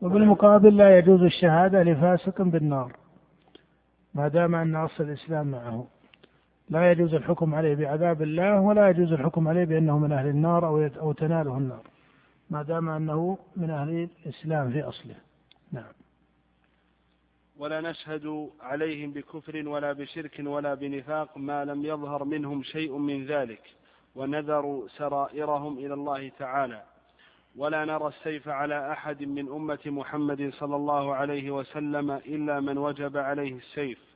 [0.00, 2.92] وبالمقابل لا يجوز الشهادة لفاسق بالنار
[4.14, 5.86] ما دام أن أصل الإسلام معه.
[6.70, 10.86] لا يجوز الحكم عليه بعذاب الله ولا يجوز الحكم عليه بأنه من أهل النار أو
[11.00, 11.82] أو تناله النار.
[12.50, 15.14] ما دام أنه من أهل الإسلام في أصله.
[15.72, 15.92] نعم.
[17.58, 23.62] ولا نشهد عليهم بكفر ولا بشرك ولا بنفاق ما لم يظهر منهم شيء من ذلك
[24.14, 26.82] ونذروا سرائرهم إلى الله تعالى.
[27.56, 33.16] ولا نرى السيف على أحد من أمة محمد صلى الله عليه وسلم إلا من وجب
[33.16, 34.09] عليه السيف.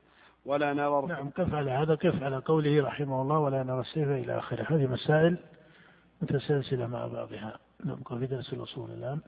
[0.44, 4.38] ولا نرى نعم كيف على هذا كيف على قوله رحمه الله ولا نرى السيف إلى
[4.38, 4.76] آخره.
[4.76, 5.38] هذه مسائل
[6.22, 7.58] متسلسلة مع بعضها.
[7.84, 9.20] نبقى في درس الأصول الآن؟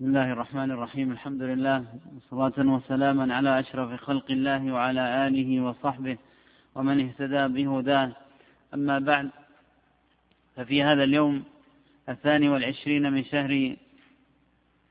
[0.00, 1.12] بسم الله الرحمن الرحيم.
[1.12, 1.84] الحمد لله
[2.30, 6.16] صلاة وسلاما على أشرف خلق الله وعلى آله وصحبه
[6.74, 8.16] ومن اهتدى بهداه.
[8.74, 9.30] أما بعد
[10.56, 11.44] ففي هذا اليوم
[12.08, 13.76] الثاني والعشرين من شهر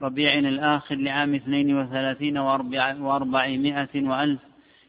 [0.01, 4.39] ربيع الآخر لعام اثنين وثلاثين وأربعمائة وألف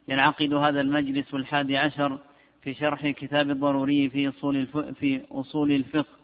[0.09, 2.19] ينعقد هذا المجلس الحادي عشر
[2.63, 4.67] في شرح كتاب الضروري في أصول,
[5.01, 6.17] في أصول الفقه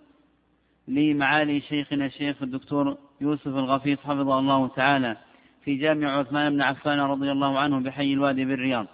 [0.88, 5.16] لمعالي شيخنا الشيخ الدكتور يوسف الغفيص حفظه الله تعالى
[5.64, 8.86] في جامع عثمان بن عفان رضي الله عنه بحي الوادي بالرياض.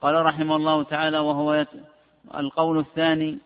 [0.00, 1.68] قال رحمه الله تعالى وهو يت...
[2.34, 3.38] القول الثاني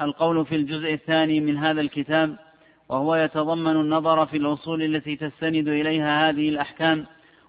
[0.00, 2.36] القول في الجزء الثاني من هذا الكتاب
[2.88, 7.06] وهو يتضمن النظر في الأصول التي تستند إليها هذه الأحكام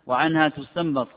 [0.08, 1.08] وعنها تستنبط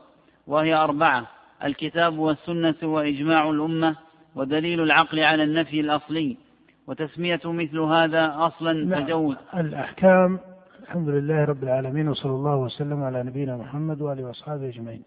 [0.47, 1.27] وهي أربعة
[1.63, 3.95] الكتاب والسنة وإجماع الأمة
[4.35, 6.37] ودليل العقل على النفي الأصلي
[6.87, 10.39] وتسمية مثل هذا أصلا تجوز الأحكام
[10.83, 15.03] الحمد لله رب العالمين وصلى الله وسلم على نبينا محمد وآله وأصحابه أجمعين.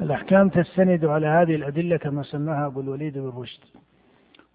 [0.00, 3.60] الأحكام تستند على هذه الأدلة كما سماها أبو الوليد بن رشد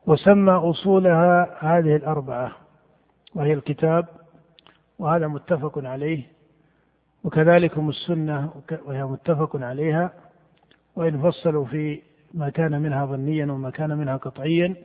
[0.06, 2.52] وسمى أصولها هذه الأربعة
[3.36, 4.06] وهي الكتاب
[5.00, 6.24] وهذا متفق عليه
[7.24, 8.50] وكذلك السنة
[8.86, 10.12] وهي متفق عليها
[10.96, 12.02] وإن فصلوا في
[12.34, 14.76] ما كان منها ظنيا وما كان منها قطعيا.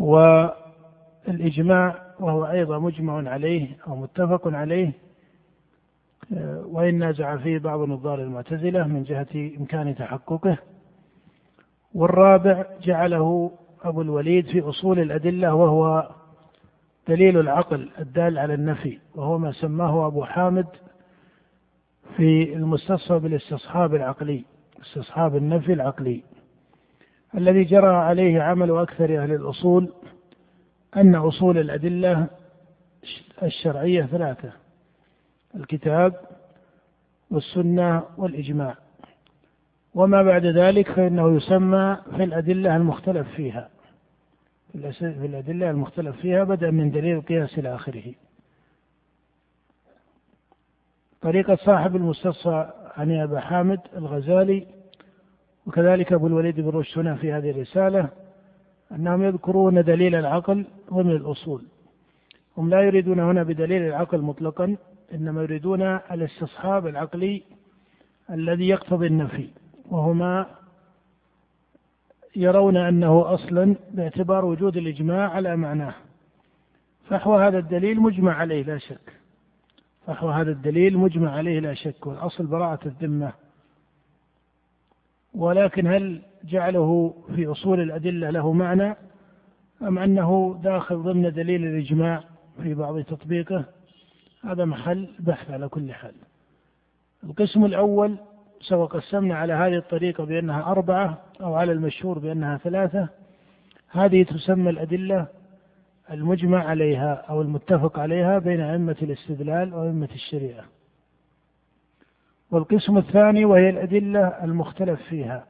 [0.00, 4.92] والإجماع وهو أيضا مجمع عليه أو متفق عليه
[6.64, 10.58] وإن نازع فيه بعض نظار المعتزلة من جهة إمكان تحققه.
[11.94, 13.50] والرابع جعله
[13.82, 16.10] أبو الوليد في أصول الأدلة وهو
[17.08, 20.66] دليل العقل الدال على النفي وهو ما سماه أبو حامد
[22.16, 24.44] في المستصحب بالاستصحاب العقلي
[24.80, 26.22] استصحاب النفي العقلي.
[27.34, 29.92] الذي جرى عليه عمل أكثر أهل الأصول
[30.96, 32.26] أن أصول الأدلة
[33.42, 34.52] الشرعية ثلاثة
[35.54, 36.20] الكتاب
[37.30, 38.76] والسنة والإجماع.
[39.94, 43.68] وما بعد ذلك فإنه يسمى في الأدلة المختلف فيها.
[44.72, 48.14] في الأدلة المختلف فيها بدءا من دليل القياس إلى آخره
[51.22, 54.66] طريقة صاحب المستصفى عن أبا حامد الغزالي
[55.66, 58.08] وكذلك أبو الوليد بن رشد هنا في هذه الرسالة
[58.92, 61.62] أنهم يذكرون دليل العقل ضمن الأصول.
[62.56, 64.76] هم لا يريدون هنا بدليل العقل مطلقا
[65.14, 67.42] إنما يريدون الاستصحاب العقلي
[68.30, 69.48] الذي يقتضي النفي
[69.90, 70.46] وهما
[72.36, 75.94] يرون أنه أصلا باعتبار وجود الإجماع على معناه.
[77.08, 79.12] فحوى هذا الدليل مجمع عليه لا شك.
[80.06, 83.32] فحوى هذا الدليل مجمع عليه لا شك والأصل براءة الذمة.
[85.34, 88.96] ولكن هل جعله في أصول الأدلة له معنى؟
[89.82, 92.24] أم أنه داخل ضمن دليل الإجماع
[92.62, 93.64] في بعض تطبيقه؟
[94.44, 96.14] هذا محل بحث على كل حال.
[97.24, 98.16] القسم الأول
[98.60, 103.08] سواء قسمنا على هذه الطريقة بأنها أربعة أو على المشهور بأنها ثلاثة
[103.90, 105.26] هذه تسمى الأدلة
[106.10, 110.64] المجمع عليها أو المتفق عليها بين أئمة الاستدلال وأئمة الشريعة.
[112.50, 115.46] والقسم الثاني وهي الأدلة المختلف فيها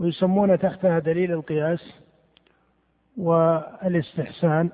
[0.00, 1.94] ويسمون تحتها دليل القياس
[3.16, 4.70] والإستحسان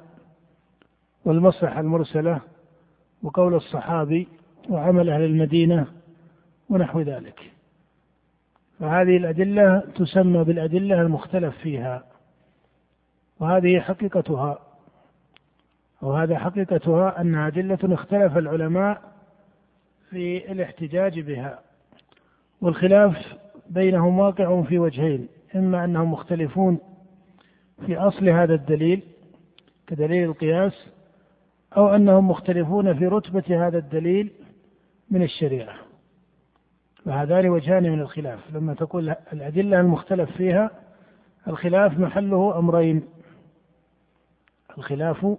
[1.24, 2.40] والمصلحة المرسلة
[3.22, 4.28] وقول الصحابي
[4.68, 5.86] وعمل أهل المدينة
[6.68, 7.52] ونحو ذلك.
[8.80, 12.04] فهذه الأدلة تسمى بالأدلة المختلف فيها
[13.40, 14.58] وهذه حقيقتها
[16.02, 19.11] وهذا حقيقتها أنها أدلة اختلف العلماء
[20.12, 21.58] في الاحتجاج بها
[22.60, 23.36] والخلاف
[23.70, 26.78] بينهم واقع في وجهين إما أنهم مختلفون
[27.86, 29.02] في أصل هذا الدليل
[29.86, 30.86] كدليل القياس
[31.76, 34.32] أو أنهم مختلفون في رتبة هذا الدليل
[35.10, 35.74] من الشريعة.
[37.06, 38.38] وهذان وجهان من الخلاف.
[38.54, 40.70] لما تقول الأدلة المختلف فيها
[41.48, 43.02] الخلاف محله أمرين.
[44.78, 45.36] الخلاف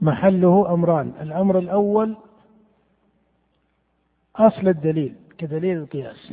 [0.00, 1.12] محله أمران.
[1.20, 2.16] الأمر الأول
[4.46, 6.32] أصل الدليل كدليل القياس.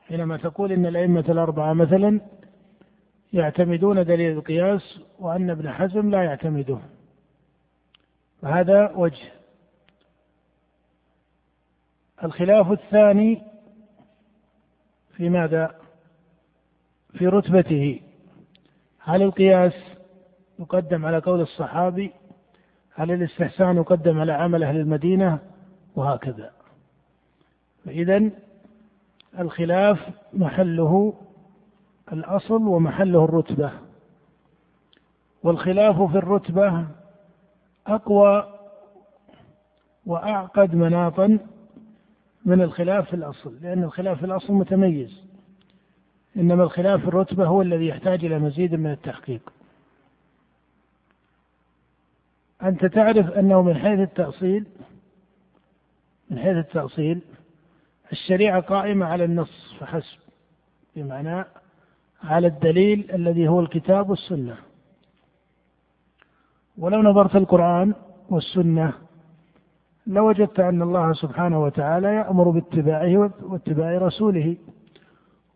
[0.00, 2.20] حينما تقول إن الأئمة الأربعة مثلا
[3.32, 6.78] يعتمدون دليل القياس وأن ابن حزم لا يعتمده.
[8.42, 9.32] فهذا وجه.
[12.24, 13.42] الخلاف الثاني
[15.16, 15.74] في ماذا؟
[17.12, 18.00] في رتبته.
[18.98, 19.74] هل القياس
[20.58, 22.12] يقدم على قول الصحابي؟
[22.94, 25.38] هل الاستحسان يقدم على عمل أهل المدينة؟
[25.96, 26.61] وهكذا.
[27.84, 28.30] فإذا
[29.38, 31.14] الخلاف محله
[32.12, 33.72] الأصل ومحله الرتبة.
[35.42, 36.86] والخلاف في الرتبة
[37.86, 38.58] أقوى
[40.06, 41.38] وأعقد مناطا
[42.44, 45.22] من الخلاف في الأصل لأن الخلاف في الأصل متميز.
[46.36, 49.52] إنما الخلاف في الرتبة هو الذي يحتاج إلى مزيد من التحقيق.
[52.62, 54.66] أنت تعرف أنه من حيث التأصيل
[56.30, 57.20] من حيث التأصيل
[58.12, 60.18] الشريعة قائمة على النص فحسب
[60.96, 61.44] بمعنى
[62.24, 64.56] على الدليل الذي هو الكتاب والسنة.
[66.78, 67.94] ولو نظرت القرآن
[68.30, 68.92] والسنة
[70.06, 74.56] لوجدت أن الله سبحانه وتعالى يأمر باتباعه واتباع رسوله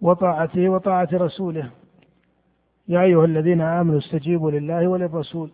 [0.01, 1.71] وطاعته وطاعة رسوله.
[2.89, 5.51] يا أيها الذين آمنوا استجيبوا لله وللرسول.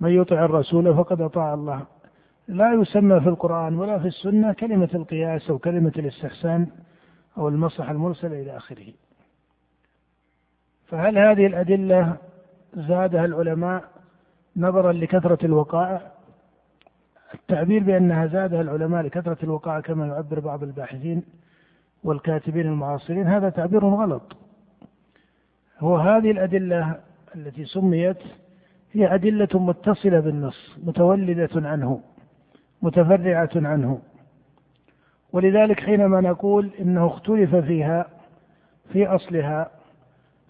[0.00, 1.86] من يطع الرسول فقد أطاع الله.
[2.50, 6.66] لا يسمى في القرآن ولا في السنة كلمة القياس أو كلمة الاستحسان
[7.38, 8.92] أو المصلحة المرسلة إلى آخره.
[10.86, 12.16] فهل هذه الأدلة
[12.74, 13.84] زادها العلماء
[14.56, 16.10] نظرا لكثرة الوقائع؟
[17.34, 21.22] التعبير بأنها زادها العلماء لكثرة الوقائع كما يعبر بعض الباحثين
[22.04, 24.36] والكاتبين المعاصرين هذا تعبير غلط.
[25.78, 27.00] هو هذه الأدلة
[27.34, 28.18] التي سميت
[28.92, 32.00] هي أدلة متصلة بالنص متولدة عنه.
[32.82, 34.00] متفرعة عنه.
[35.32, 38.06] ولذلك حينما نقول إنه اختلف فيها
[38.92, 39.70] في أصلها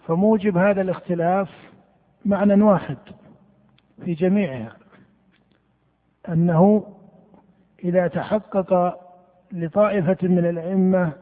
[0.07, 1.49] فموجب هذا الاختلاف
[2.25, 2.97] معنى واحد
[4.05, 4.75] في جميعها
[6.29, 6.85] أنه
[7.83, 8.99] إذا تحقق
[9.51, 11.13] لطائفة من الأئمة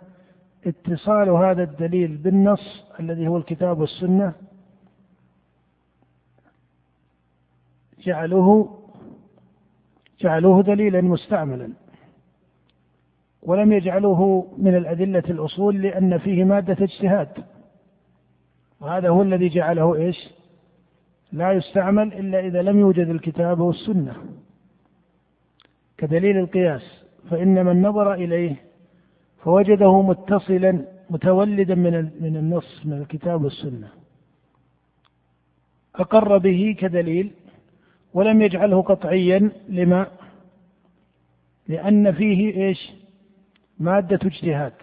[0.66, 4.34] اتصال هذا الدليل بالنص الذي هو الكتاب والسنة
[8.00, 8.79] جعلوه
[10.22, 11.70] جعلوه دليلا مستعملا
[13.42, 17.30] ولم يجعلوه من الأدلة الأصول لأن فيه مادة اجتهاد.
[18.82, 20.30] وهذا هو الذي جعله إيش؟
[21.32, 24.14] لا يستعمل إلا إذا لم يوجد الكتاب والسنة.
[25.98, 28.56] كدليل القياس فإن من نظر إليه
[29.44, 33.88] فوجده متصلا متولدا من من النص من الكتاب والسنة.
[35.96, 37.32] أقر به كدليل
[38.14, 40.08] ولم يجعله قطعيا لما؟
[41.68, 42.92] لأن فيه إيش؟
[43.80, 44.74] مادة اجتهاد.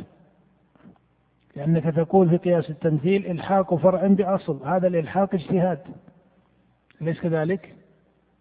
[1.56, 5.78] لأنك تقول في قياس التمثيل إلحاق فرع بأصل هذا الإلحاق اجتهاد.
[7.02, 7.74] أليس كذلك؟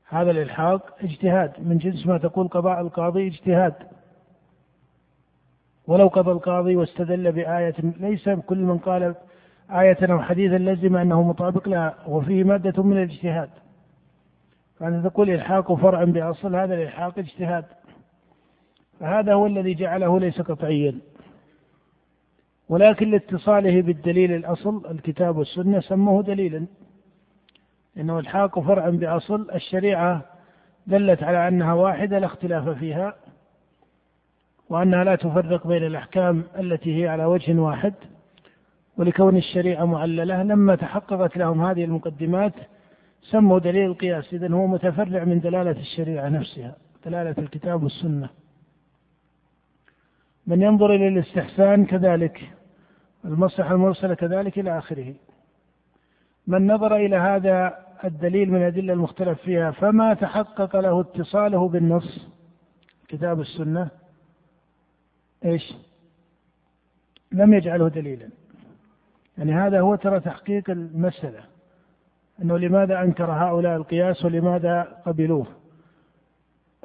[0.09, 1.51] هذا الإلحاق اجتهاد.
[1.59, 3.73] من جنس ما تقول قضاء القاضي اجتهاد.
[5.88, 9.15] ولو قضى القاضي واستدل بآية ليس كل من قال
[9.71, 13.49] آية أو حديثا لزم أنه مطابق لها وفيه مادة من الاجتهاد.
[14.80, 17.65] فأنت تقول إلحاق فرع بأصل هذا الإلحاق اجتهاد.
[18.99, 20.99] فهذا هو الذي جعله ليس قطعيا
[22.69, 26.65] ولكن لاتصاله بالدليل الأصل الكتاب والسنة سموه دليلا.
[27.97, 30.21] إنه إلحاق فرع بأصل الشريعة
[30.88, 33.15] دلت على أنها واحدة لا اختلاف فيها
[34.69, 37.93] وأنها لا تفرق بين الأحكام التي هي على وجه واحد.
[38.97, 42.53] ولكون الشريعة معللة لما تحققت لهم هذه المقدمات
[43.32, 48.30] سموا دليل القياس إذن هو متفرع من دلالة الشريعة نفسها دلالة الكتاب والسنة.
[50.47, 52.49] من ينظر إلى الاستحسان كذلك
[53.26, 55.13] المصلحة المرسلة كذلك إلى آخره.
[56.47, 62.28] من نظر إلى هذا الدليل من الأدلة المختلف فيها فما تحقق له اتصاله بالنص
[63.07, 63.89] كتاب السنة
[65.45, 65.73] إيش؟
[67.32, 68.30] لم يجعله دليلا.
[69.38, 71.55] يعني هذا هو ترى تحقيق المسألة.
[72.41, 75.47] أنه لماذا أنكر هؤلاء القياس ولماذا قبلوه؟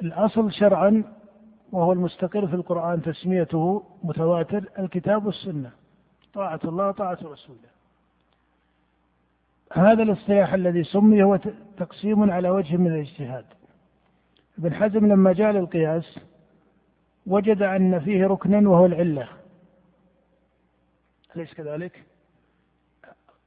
[0.01, 1.03] الأصل شرعا
[1.71, 5.71] وهو المستقر في القرآن تسميته متواتر الكتاب والسنة
[6.33, 7.71] طاعة الله وطاعة رسوله.
[9.73, 11.39] هذا الاصطلاح الذي سمي هو
[11.77, 13.45] تقسيم على وجه من الاجتهاد.
[14.57, 16.19] ابن حزم لما جاء للقياس
[17.27, 19.27] وجد أن فيه ركنا وهو العلة.
[21.35, 22.03] أليس كذلك؟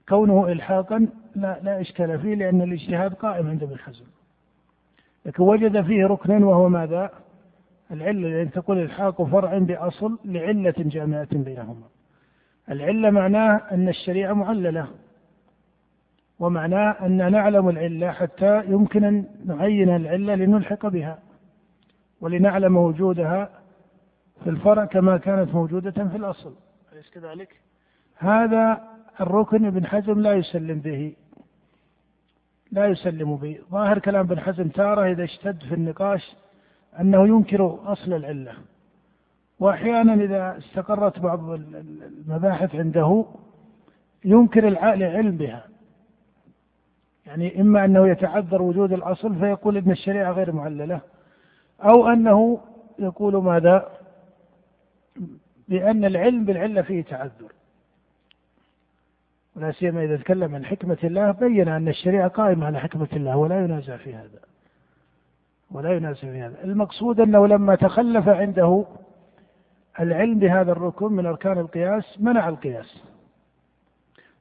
[0.09, 4.05] كونه إلحاقا لا, لا إشكال فيه لأن الاجتهاد قائم عند ابن حزم
[5.27, 7.11] لكن وجد فيه ركنا وهو ماذا؟
[7.91, 11.87] العلة لأن تقول إلحاق فرع بأصل لعلة جامعة بينهما
[12.71, 14.89] العلة معناه أن الشريعة معللة
[16.39, 21.19] ومعناه أن نعلم العلة حتى يمكن أن نعين العلة لنلحق بها
[22.21, 23.51] ولنعلم وجودها
[24.45, 26.55] في الفرع كما كانت موجودة في الأصل
[26.93, 27.61] أليس كذلك؟
[28.17, 31.13] هذا الركن ابن حزم لا يسلم به.
[32.73, 33.59] لا يسلم به.
[33.71, 36.37] ظاهر كلام ابن حزم تارة إذا اشتد في النقاش
[37.01, 38.53] أنه ينكر أصل العلة.
[39.59, 43.25] وأحيانا إذا استقرت بعض المباحث عنده
[44.25, 45.65] ينكر العلم بها.
[47.27, 51.01] يعني إما أنه يتعذر وجود الأصل فيقول إن الشريعة غير معللة
[51.81, 52.61] أو أنه
[52.99, 53.89] يقول ماذا؟
[55.69, 57.53] بأن العلم بالعلة فيه تعذر.
[59.57, 63.65] ولا سيما إذا تكلم عن حكمة الله بين أن الشريعة قائمة على حكمة الله ولا
[63.65, 64.41] ينازع في هذا.
[65.71, 66.65] ولا ينازع في هذا.
[66.65, 68.85] المقصود أنه لما تخلف عنده
[70.01, 73.03] العلم بهذا الركن من أركان القياس منع القياس.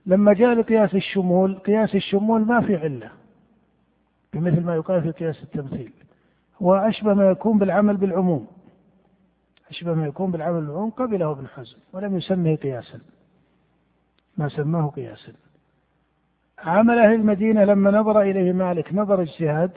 [0.05, 3.11] لما جاء لقياس الشمول قياس الشمول ما في علة
[4.33, 5.91] بمثل ما يقال في قياس التمثيل.
[6.61, 8.47] هو أشبه ما يكون بالعمل بالعموم.
[9.69, 12.99] أشبه ما يكون بالعمل بالعموم قبله ابن حزم ولم يسمه قياسا.
[14.37, 15.33] ما سماه قياسا.
[16.59, 19.71] عمل أهل المدينة لما نظر إليه مالك نظر اجتهاد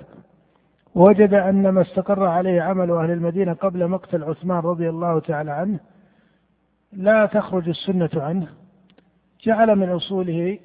[0.95, 5.81] وجد أن ما استقر عليه عمل أهل المدينة قبل مقتل عثمان رضي الله تعالى عنه
[6.93, 8.49] لا تخرج السنة عنه.
[9.41, 10.59] جعل من أصوله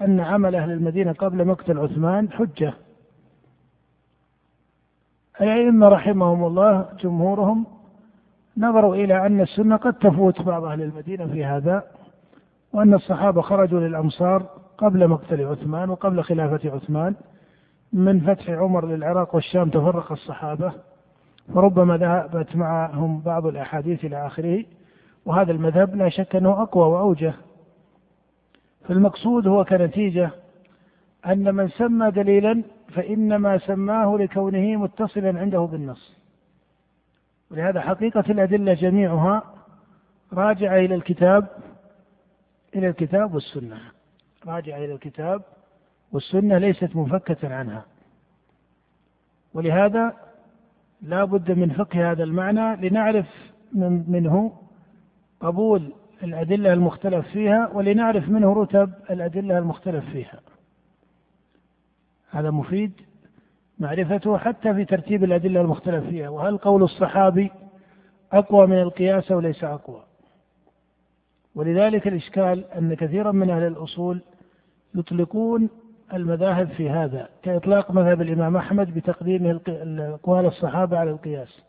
[0.00, 2.74] أن عمل أهل المدينة قبل مقتل عثمان حجة.
[5.40, 7.66] الأئمة رحمهم الله جمهورهم
[8.58, 11.84] نظروا إلى أن السنة قد تفوت بعض أهل المدينة في هذا.
[12.72, 14.46] وأن الصحابة خرجوا للأمصار
[14.78, 17.14] قبل مقتل عثمان وقبل خلافة عثمان.
[17.92, 20.72] من فتح عمر للعراق والشام تفرق الصحابة
[21.54, 24.64] فربما ذهبت معهم بعض الأحاديث إلى آخره.
[25.26, 27.34] وهذا المذهب لا شك أنه أقوى وأوجه.
[28.88, 30.30] فالمقصود هو كنتيجة
[31.26, 32.62] أن من سمى دليلا
[32.94, 36.16] فإنما سماه لكونه متصلا عنده بالنص.
[37.50, 39.42] ولهذا حقيقة الأدلة جميعها
[40.32, 41.46] راجعة إلى الكتاب
[42.76, 43.80] إلى الكتاب والسنة.
[44.46, 45.42] راجعة إلى الكتاب
[46.12, 47.84] والسنة ليست منفكة عنها.
[49.54, 50.16] ولهذا
[51.02, 53.26] لا بد من فقه هذا المعنى لنعرف
[53.72, 54.52] من منه
[55.40, 55.92] قبول
[56.22, 60.40] الأدلة المختلف فيها ولنعرف منه رتب الأدلة المختلف فيها.
[62.30, 62.92] هذا مفيد
[63.78, 66.28] معرفته حتى في ترتيب الأدلة المختلف فيها.
[66.28, 67.50] وهل قول الصحابي
[68.32, 70.09] أقوى من القياس أو ليس أقوى؟
[71.54, 74.22] ولذلك الإشكال أن كثيرا من أهل الأصول
[74.94, 75.70] يطلقون
[76.12, 79.60] المذاهب في هذا كإطلاق مذهب الإمام أحمد بتقديم
[80.00, 81.62] أقوال الصحابة على القياس.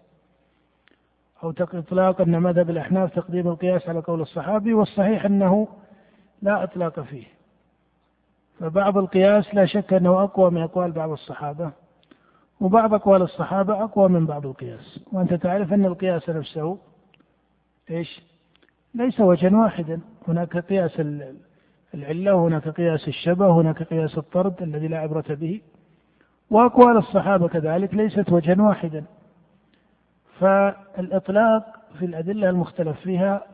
[1.44, 5.68] أو إطلاق أن مذهب الأحناف تقديم القياس على قول الصحابي والصحيح أنه
[6.42, 7.26] لا إطلاق فيه.
[8.60, 11.72] فبعض القياس لا شك أنه أقوى من أقوال بعض الصحابة
[12.62, 15.00] وبعض أقوال الصحابة أقوى من بعض القياس.
[15.12, 16.78] وأنت تعرف أن القياس نفسه
[17.92, 18.31] إيش؟
[18.94, 20.00] ليس وجها واحدا.
[20.28, 21.02] هناك قياس
[21.94, 25.62] العلة وهناك قياس الشبه وهناك قياس الطرد الذي لا عبرة به.
[26.50, 29.04] وأقوال الصحابة كذلك ليست وجها واحدا.
[30.40, 31.66] فالإطلاق
[32.00, 33.46] في الأدلة المختلف فيها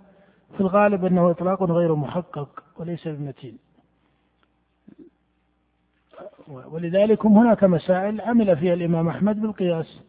[0.53, 3.57] في الغالب أنه إطلاق غير محقق وليس بمتين.
[6.71, 10.01] ولذلك هناك مسائل عمل فيها الإمام أحمد بالقياس.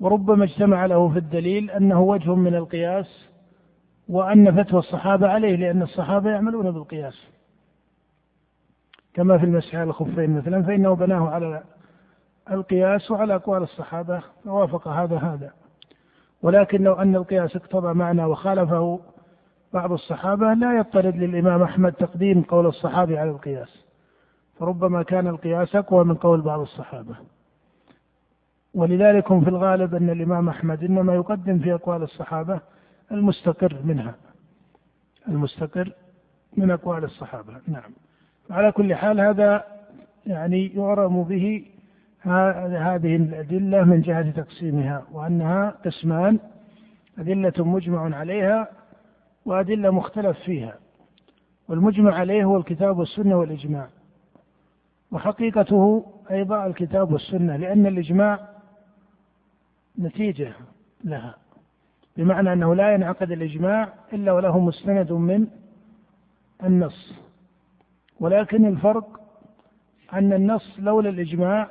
[0.00, 3.28] وربما اجتمع له في الدليل أنه وجه من القياس
[4.08, 7.28] وأن فتوى الصحابة عليه لأن الصحابة يعملون بالقياس.
[9.14, 11.62] كما في المسح على الخفين مثلا فإنه بناه على
[12.50, 15.52] القياس وعلى أقوال الصحابة فوافق هذا هذا.
[16.42, 19.00] ولكن لو أن القياس اقتضى معنى وخالفه
[19.72, 23.84] بعض الصحابة لا يضطرد للإمام أحمد تقديم قول الصحابي على القياس.
[24.58, 27.14] فربما كان القياس أقوى من قول بعض الصحابة.
[28.74, 32.60] ولذلك في الغالب أن الإمام أحمد إنما يقدم في أقوال الصحابة
[33.12, 34.14] المستقر منها
[35.28, 35.92] المستقر
[36.56, 37.60] من أقوال الصحابة.
[37.68, 37.90] نعم.
[38.50, 39.64] على كل حال هذا
[40.26, 41.64] يعني يعرم به
[42.22, 46.38] هذه الأدلة من جهة تقسيمها وأنها قسمان
[47.18, 48.68] أدلة مجمع عليها
[49.44, 50.74] وأدلة مختلف فيها.
[51.68, 53.88] والمجمع عليه هو الكتاب والسنة والإجماع.
[55.12, 58.48] وحقيقته أيضا الكتاب والسنة لأن الإجماع
[59.98, 60.52] نتيجة
[61.04, 61.34] لها.
[62.18, 65.46] بمعنى أنه لا ينعقد الإجماع إلا وله مستند من
[66.64, 67.14] النص.
[68.20, 69.20] ولكن الفرق
[70.12, 71.70] أن النص لولا الإجماع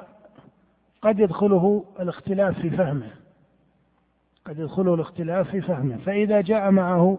[1.02, 3.10] قد يدخله الاختلاف في فهمه.
[4.46, 5.98] قد يدخله الاختلاف في فهمه.
[5.98, 7.18] فإذا جاء معه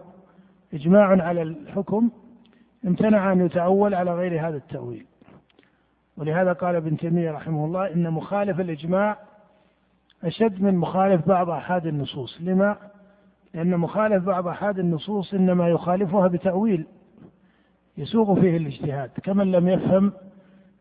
[0.73, 2.09] إجماع على الحكم
[2.87, 5.05] امتنع أن يتأول على غير هذا التأويل.
[6.17, 9.17] ولهذا قال ابن تيمية رحمه الله إن مخالف الإجماع
[10.23, 12.37] أشد من مخالف بعض أحاد النصوص.
[12.41, 12.77] لما؟
[13.53, 16.85] لأن مخالف بعض أحاد النصوص إنما يخالفها بتأويل
[17.97, 20.11] يسوغ فيه الاجتهاد كمن لم يفهم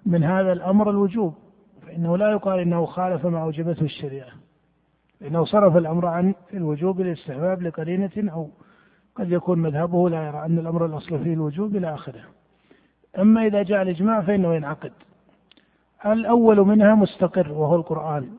[0.07, 1.35] من هذا الأمر الوجوب
[1.87, 4.31] فإنه لا يقال إنه خالف ما أوجبته الشريعة
[5.21, 8.51] لأنه صرف الأمر عن الوجوب للاستحباب لقرينة أو
[9.15, 12.21] قد يكون مذهبه لا يرى أن الأمر الأصل فيه الوجوب إلى آخره.
[13.19, 14.93] أما إذا جاء الإجماع فإنه ينعقد.
[16.07, 18.31] الأول منها مستقر وهو القرآن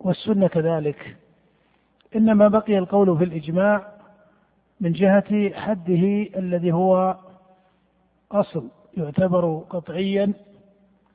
[0.00, 1.16] والسنة كذلك.
[2.16, 3.92] إنما بقي القول في الإجماع
[4.80, 7.16] من جهة حده الذي هو
[8.32, 10.32] أصل يعتبر قطعيا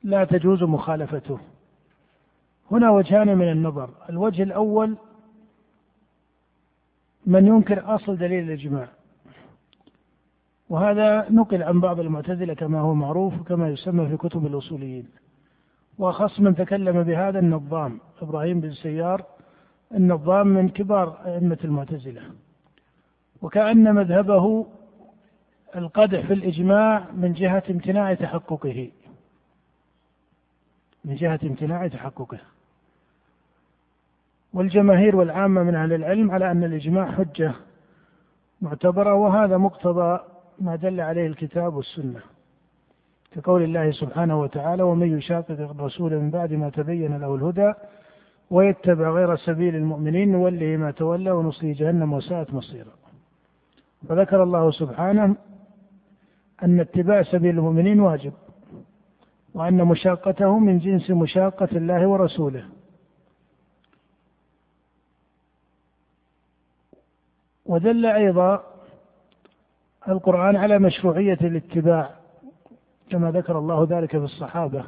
[0.04, 1.38] لا تجوز مخالفته.
[2.70, 3.90] هنا وجهان من النظر.
[4.10, 4.96] الوجه الأول
[7.26, 8.88] من ينكر أصل دليل الإجماع.
[10.68, 15.08] وهذا نقل عن بعض المعتزلة كما هو معروف كما يسمى في كتب الأصوليين.
[15.98, 19.24] وأخص من تكلم بهذا النظام إبراهيم بن سيار
[19.94, 22.22] النظام من كبار أئمة المعتزلة
[23.42, 24.66] وكأن مذهبه
[25.76, 28.90] القدح في الإجماع من جهة امتناع تحققه
[31.04, 32.38] من جهة امتناع تحققه.
[34.52, 37.52] والجماهير والعامة من أهل العلم على أن الإجماع حجة
[38.60, 40.20] معتبرة وهذا مقتضى
[40.58, 42.20] ما دل عليه الكتاب والسنة
[43.32, 47.72] كقول الله سبحانه وتعالى ومن يشاقق الرسول من بعد ما تبين له الهدى
[48.52, 52.92] ويتبع غير سبيل المؤمنين نوله ما تولى ونصلي جهنم وساءت مصيرا.
[54.08, 55.36] فذكر الله سبحانه
[56.62, 58.32] أن اتباع سبيل المؤمنين واجب
[59.54, 62.64] وأن مشاقته من جنس مشاقة الله ورسوله.
[67.66, 68.64] ودل أيضا
[70.08, 72.10] القرآن على مشروعية الاتباع
[73.10, 74.84] كما ذكر الله ذلك في الصحابة.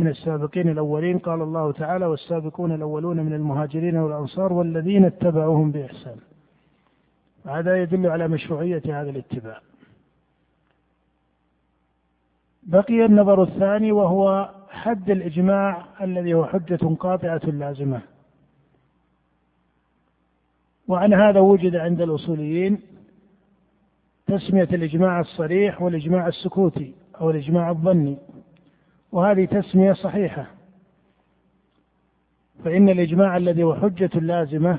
[0.00, 6.16] من السابقين الأولين قال الله تعالى والسابقون الأولون من المهاجرين والأنصار والذين اتبعوهم بإحسان.
[7.46, 9.60] هذا يدل على مشروعية هذا الاتباع.
[12.62, 18.00] بقي النظر الثاني وهو حد الإجماع الذي هو حجة قاطعة لازمة.
[20.88, 22.80] وعن هذا وجد عند الأصوليين
[24.26, 28.18] تسمية الإجماع الصريح والإجماع السكوتي أو الإجماع الظني.
[29.12, 30.46] وهذه تسمية صحيحة.
[32.64, 34.78] فإن الإجماع الذي هو حجة لازمة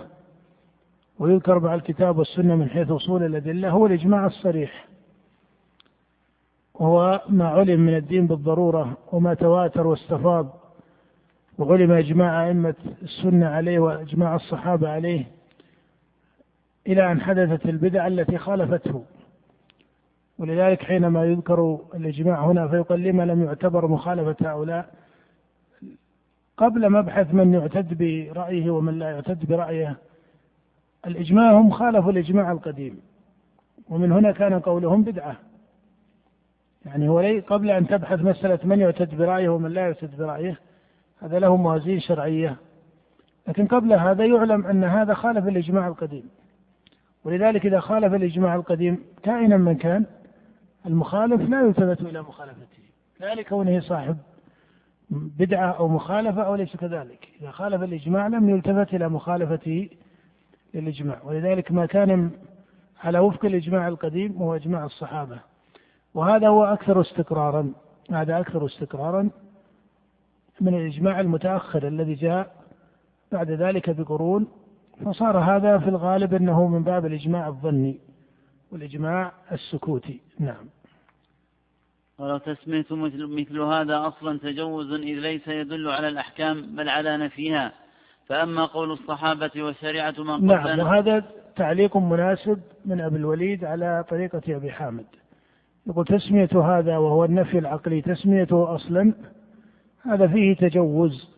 [1.19, 4.87] ويذكر مع الكتاب والسنة من حيث أصول الأدلة هو الإجماع الصريح.
[6.73, 10.61] وهو ما علم من الدين بالضرورة وما تواتر واستفاض
[11.57, 15.25] وعلم إجماع أئمة السنة عليه وإجماع الصحابة عليه
[16.87, 19.03] إلى أن حدثت البدع التي خالفته.
[20.41, 24.89] ولذلك حينما يذكر الإجماع هنا فيقال لما لم يعتبر مخالفة هؤلاء؟
[26.57, 29.97] قبل مبحث من يعتد برأيه ومن لا يعتد برأيه
[31.07, 32.99] الإجماع هم خالفوا الإجماع القديم
[33.89, 35.35] ومن هنا كان قولهم بدعة.
[36.85, 40.59] يعني هو قبل أن تبحث مسألة من يعتد برأيه ومن لا يعتد برأيه
[41.19, 42.57] هذا له موازين شرعية.
[43.47, 46.29] لكن قبل هذا يعلم أن هذا خالف الإجماع القديم.
[47.23, 50.05] ولذلك إذا خالف الإجماع القديم كائنا من كان
[50.85, 52.83] المخالف لا يلتفت إلى مخالفته.
[53.19, 54.17] لا لكونه صاحب
[55.09, 57.29] بدعة أو مخالفة أو ليس كذلك.
[57.41, 59.89] إذا خالف الإجماع لم يلتفت إلى مخالفته
[60.73, 61.19] للإجماع.
[61.23, 62.31] ولذلك ما كان
[63.03, 65.39] على وفق الإجماع القديم هو إجماع الصحابة.
[66.13, 67.73] وهذا هو أكثر استقرارا.
[68.11, 69.29] هذا أكثر استقرارا
[70.61, 72.55] من الإجماع المتأخر الذي جاء
[73.31, 74.47] بعد ذلك بقرون.
[75.05, 77.99] فصار هذا في الغالب أنه من باب الإجماع الظني.
[78.71, 80.65] والإجماع السكوتي نعم.
[82.21, 87.71] ولو تسمية مثل, مثل هذا أصلا تجوز إذ ليس يدل على الأحكام بل على نفيها.
[88.27, 91.23] فأما قول الصحابة وشريعة من نعم وهذا
[91.55, 95.05] تعليق مناسب من أبي الوليد على طريقة أبي حامد.
[95.87, 99.13] يقول تسمية هذا وهو النفي العقلي تسميته أصلا
[100.01, 101.29] هذا فيه تجوز.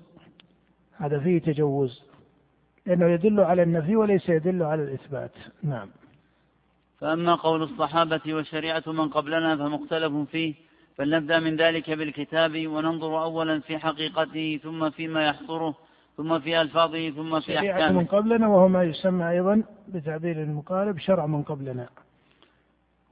[0.97, 2.03] هذا فيه تجوز.
[2.85, 5.31] لأنه يدل على النفي وليس يدل على الإثبات.
[5.63, 5.89] نعم.
[7.03, 10.55] فأما قول الصحابة وشريعة من قبلنا فمختلف فيه
[10.97, 15.75] فلنبدأ من ذلك بالكتاب وننظر أولا في حقيقته ثم فيما يحصره
[16.17, 20.99] ثم في ألفاظه ثم في أحكامه شريعة من قبلنا وهو ما يسمى أيضا بتعبير المقارب
[20.99, 21.89] شرع من قبلنا.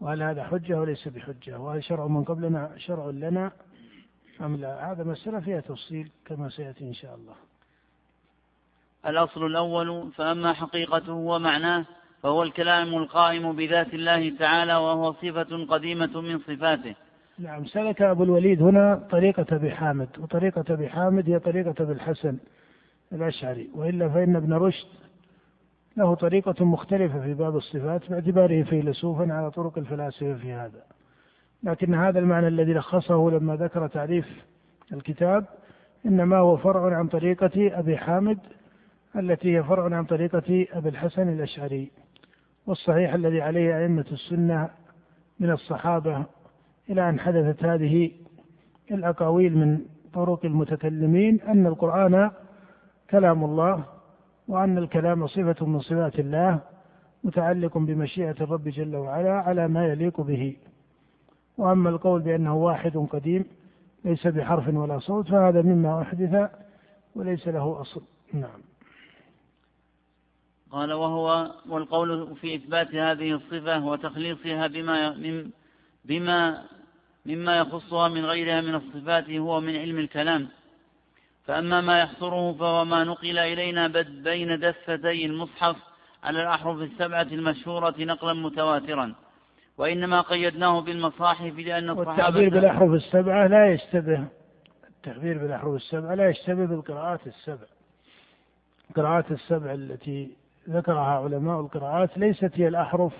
[0.02, 3.52] وهل هذا حجة وليس بحجة؟ وهل شرع من قبلنا شرع لنا
[4.42, 7.36] أم لا؟ هذا مسألة فيها تفصيل كما سيأتي إن شاء الله.
[9.06, 11.86] الأصل الأول فأما حقيقته ومعناه
[12.24, 16.95] فهو الكلام القائم بذات الله تعالى وهو صفة قديمة من صفاته.
[17.39, 22.38] نعم سلك أبو الوليد هنا طريقة أبي حامد وطريقة أبي حامد هي طريقة أبي الحسن
[23.13, 24.88] الأشعري وإلا فإن ابن رشد
[25.97, 30.84] له طريقة مختلفة في باب الصفات باعتباره فيلسوفا على طرق الفلاسفة في هذا.
[31.63, 34.26] لكن هذا المعنى الذي لخصه لما ذكر تعريف
[34.93, 35.45] الكتاب
[36.05, 38.39] إنما هو فرع عن طريقة أبي حامد
[39.15, 41.91] التي هي فرع عن طريقة أبي الحسن الأشعري.
[42.68, 44.70] والصحيح الذي عليه أئمة السنة
[45.39, 46.26] من الصحابة
[46.89, 48.12] إلى أن حدثت هذه
[48.91, 49.80] الأقاويل من
[50.14, 52.32] طرق المتكلمين أن القرآن
[53.09, 53.84] كلام الله
[54.47, 56.59] وأن الكلام صفة من صفات الله
[57.24, 60.55] متعلق بمشيئة الرب جل وعلا على ما يليق به.
[61.57, 63.45] وأما القول بأنه واحد قديم
[64.05, 66.49] ليس بحرف ولا صوت فهذا مما أحدث
[67.16, 68.01] وليس له أصل.
[68.34, 68.70] نعم.
[70.72, 75.09] قال وهو والقول في إثبات هذه الصفة وتخليصها بما
[76.05, 76.63] بما
[77.26, 80.47] مما يخصها من غيرها من الصفات هو من علم الكلام.
[81.45, 83.88] فأما ما يحصره فهو ما نقل إلينا
[84.24, 85.76] بين دفتي المصحف
[86.24, 89.15] على الأحرف السبعة المشهورة نقلا متواترا.
[89.78, 94.28] وإنما قيدناه بالمصاحف لأن الصحابة والتعبير بالأحرف السبعة لا يشتبه
[94.89, 97.67] التعبير بالأحرف السبعة لا يشتبه بالقراءات السبع.
[98.89, 103.14] القراءات السبع التي ذكرها علماء القراءات ليست هي الأحرف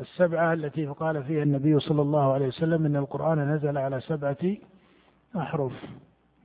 [0.00, 4.56] السبعة التي قال فيها النبي صلى الله عليه وسلم إن القرآن نزل على سبعة
[5.36, 5.72] أحرف.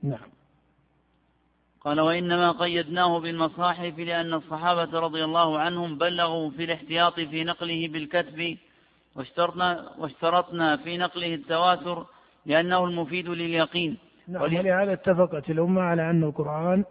[0.02, 0.28] نعم.
[1.80, 8.56] قال وإنما قيدناه بالمصاحف لأن الصحابة رضي الله عنهم بلغوا في الاحتياط في نقله بالكتب
[9.16, 12.06] واشترطنا, واشترطنا في نقله التواتر
[12.46, 13.98] لأنه المفيد لليقين.
[14.28, 16.84] نعم ولهذا اتفقت الأمة على أن القرآن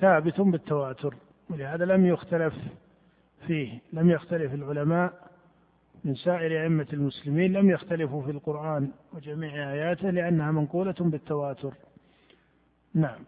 [0.00, 1.14] ثابت بالتواتر.
[1.52, 2.54] ولهذا لم يختلف
[3.46, 5.12] فيه لم يختلف العلماء
[6.04, 11.74] من سائر أئمة المسلمين لم يختلفوا في القرآن وجميع آياته لأنها منقولة بالتواتر.
[12.94, 13.24] نعم.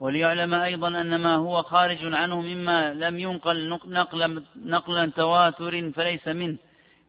[0.00, 6.56] وليعلم أيضا أن ما هو خارج عنه مما لم ينقل نقلا, نقلا تواتر فليس منه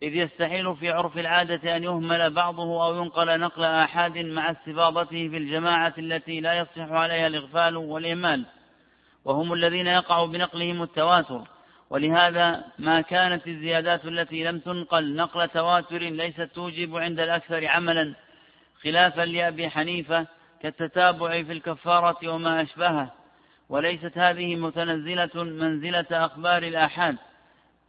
[0.03, 5.37] إذ يستحيل في عرف العادة أن يهمل بعضه أو ينقل نقل آحاد مع استفاضته في
[5.37, 8.45] الجماعة التي لا يصح عليها الإغفال والإهمال.
[9.25, 11.47] وهم الذين يقع بنقلهم التواتر.
[11.89, 18.15] ولهذا ما كانت الزيادات التي لم تنقل نقل تواتر ليست توجب عند الأكثر عملا
[18.83, 20.27] خلافا لأبي حنيفة
[20.61, 23.13] كالتتابع في الكفارة وما أشبهه.
[23.69, 27.15] وليست هذه متنزلة منزلة أخبار الآحاد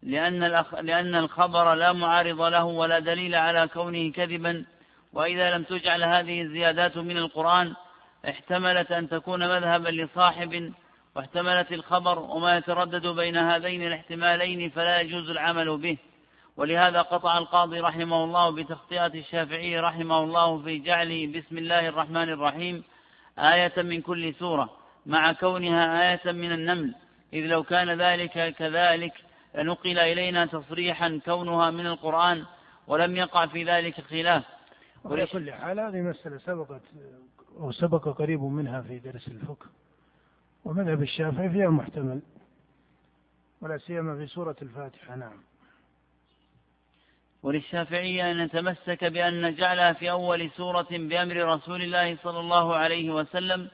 [0.02, 0.74] لأن, الأخ...
[0.74, 4.64] لأن الخبر لا معارض له ولا دليل على كونه كذبا.
[5.12, 7.74] وإذا لم تجعل هذه الزيادات من القرآن
[8.28, 10.72] احتملت أن تكون مذهبا لصاحب
[11.16, 15.98] واحتملت الخبر وما يتردد بين هذين الاحتمالين فلا يجوز العمل به.
[16.56, 22.84] ولهذا قطع القاضي رحمه الله بتخطئة الشافعي رحمه الله في جعل بسم الله الرحمن الرحيم
[23.38, 24.70] آية من كل سورة
[25.06, 26.94] مع كونها آية من النمل.
[27.32, 29.12] إذ لو كان ذلك كذلك
[29.54, 32.44] لنقل إلينا تصريحا كونها من القرآن
[32.86, 34.44] ولم يقع في ذلك خلاف.
[35.04, 36.82] وعلى كل حال هذه مسألة سبقت
[37.60, 39.66] أو سبق قريب منها في درس الفقه.
[40.64, 42.20] ومذهب الشافعي فيها محتمل
[43.60, 45.42] ولا سيما في سورة الفاتحة نعم.
[47.42, 53.68] وللشافعية أن نتمسك بأن نجعلها في أول سورة بأمر رسول الله صلى الله عليه وسلم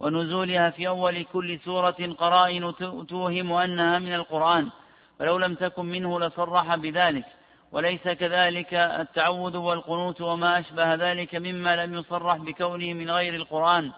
[0.00, 2.74] ونزولها في أول كل سورة قرائن
[3.08, 4.70] توهم أنها من القرآن
[5.18, 7.24] فلو لم تكن منه لصرح بذلك.
[7.72, 13.92] وليس كذلك التعوذ والقنوت وما أشبه ذلك مما لم يصرح بكونه من غير القرآن.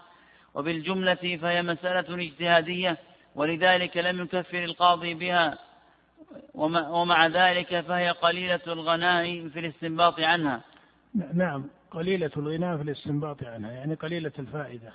[0.54, 2.98] وبالجملة فهي مسألة اجتهادية
[3.34, 5.58] ولذلك لم يكفر القاضي بها.
[6.54, 10.60] ومع ذلك فهي قليلة الغناء في الاستنباط عنها.
[11.34, 14.92] نعم قليلة الغناء في الاستنباط عنها يعني قليلة الفائدة.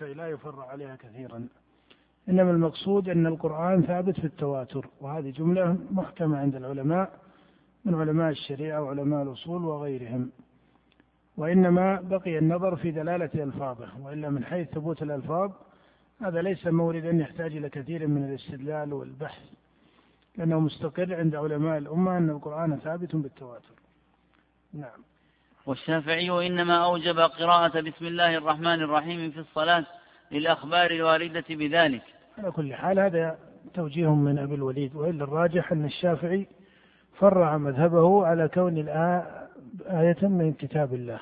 [0.00, 1.48] لا يفر عليها كثيرا.
[2.28, 7.20] إنما المقصود أن القرآن ثابت في التواتر وهذه جملة محكمة عند العلماء
[7.84, 10.30] من علماء الشريعة وعلماء الأصول وغيرهم.
[11.40, 15.50] وإنما بقي النظر في دلالة ألفاظه وإلا من حيث ثبوت الألفاظ
[16.22, 19.42] هذا ليس موردا يحتاج إلى كثير من الاستدلال والبحث
[20.36, 23.74] لأنه مستقر عند علماء الأمة أن القرآن ثابت بالتواتر.
[24.74, 25.00] نعم.
[25.66, 29.86] والشافعي وإنما أوجب قراءة بسم الله الرحمن الرحيم في الصلاة
[30.30, 32.02] للأخبار الواردة بذلك.
[32.38, 33.38] على كل حال هذا
[33.74, 36.46] توجيه من أبي الوليد وإلا الراجح أن الشافعي
[37.18, 38.78] فرع مذهبه على كون
[39.86, 41.20] آية من كتاب الله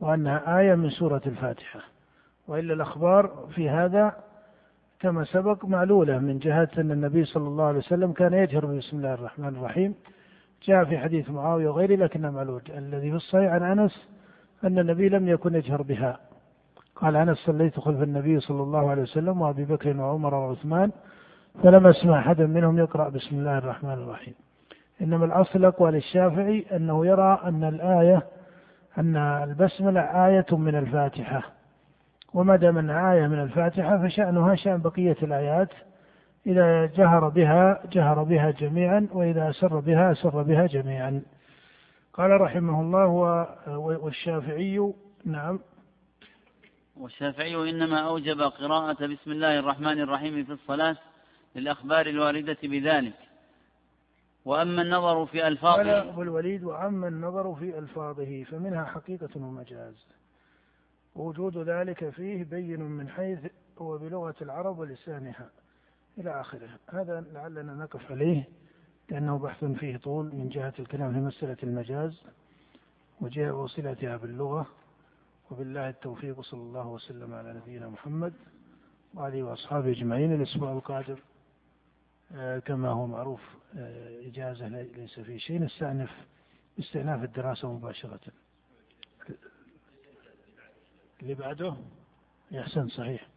[0.00, 1.80] وأنها آية من سورة الفاتحة.
[2.48, 4.16] وإلا الأخبار في هذا
[5.00, 6.18] كما سبق معلولة.
[6.18, 9.94] من جهة أن النبي صلى الله عليه وسلم كان يجهر بسم الله الرحمن الرحيم.
[10.62, 12.62] جاء في حديث معاوية وغيره لكنه معلول.
[12.68, 14.08] الذي في الصحيح عن أنس
[14.64, 16.18] أن النبي لم يكن يجهر بها.
[16.96, 20.90] قال أنس صليت خلف النبي صلى الله عليه وسلم وأبي بكر وعمر وعثمان
[21.62, 24.34] فلم أسمع أحدا منهم يقرأ بسم الله الرحمن الرحيم.
[25.00, 28.26] إنما الأصل أقوى للشافعي أنه يرى أن الآية
[28.98, 31.42] أن البسملة آية من الفاتحة.
[32.34, 35.68] وما دام أنها آية من الفاتحة فشأنها شأن بقية الآيات.
[36.46, 41.22] إذا جهر بها جهر بها جميعا وإذا أسر بها أسر بها جميعا.
[42.12, 43.06] قال رحمه الله
[43.78, 44.92] والشافعي
[45.24, 45.60] نعم.
[46.96, 50.96] والشافعي إنما أوجب قراءة بسم الله الرحمن الرحيم في الصلاة
[51.56, 53.25] للأخبار الواردة بذلك.
[54.46, 56.10] وأما النظر في ألفاظه.
[56.10, 60.06] أبو الوليد وأما النظر في ألفاظه فمنها حقيقة ومجاز.
[61.14, 63.38] ووجود ذلك فيه بين من حيث
[63.78, 65.50] هو بلغة العرب ولسانها
[66.18, 66.68] إلى آخره.
[66.90, 68.48] هذا لعلنا نقف عليه
[69.10, 72.22] لأنه بحث فيه طول من جهة الكلام في مسألة المجاز
[73.20, 74.66] وجهة وصلتها باللغة.
[75.50, 78.32] وبالله التوفيق صلى الله وسلم على نبينا محمد
[79.14, 80.34] وعليه وأصحابه أجمعين.
[80.34, 81.16] الأسبوع القادم
[82.64, 83.40] كما هو معروف
[83.76, 86.10] آه، إجازة ليس في شيء نستأنف
[86.78, 88.20] استئناف الدراسة مباشرة
[91.22, 91.76] اللي بعده
[92.50, 93.28] يحسن صحيح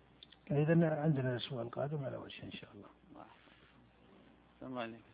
[0.51, 2.89] إذا عندنا الأسبوع القادم على وجه إن شاء الله.
[4.63, 5.08] الله عليك.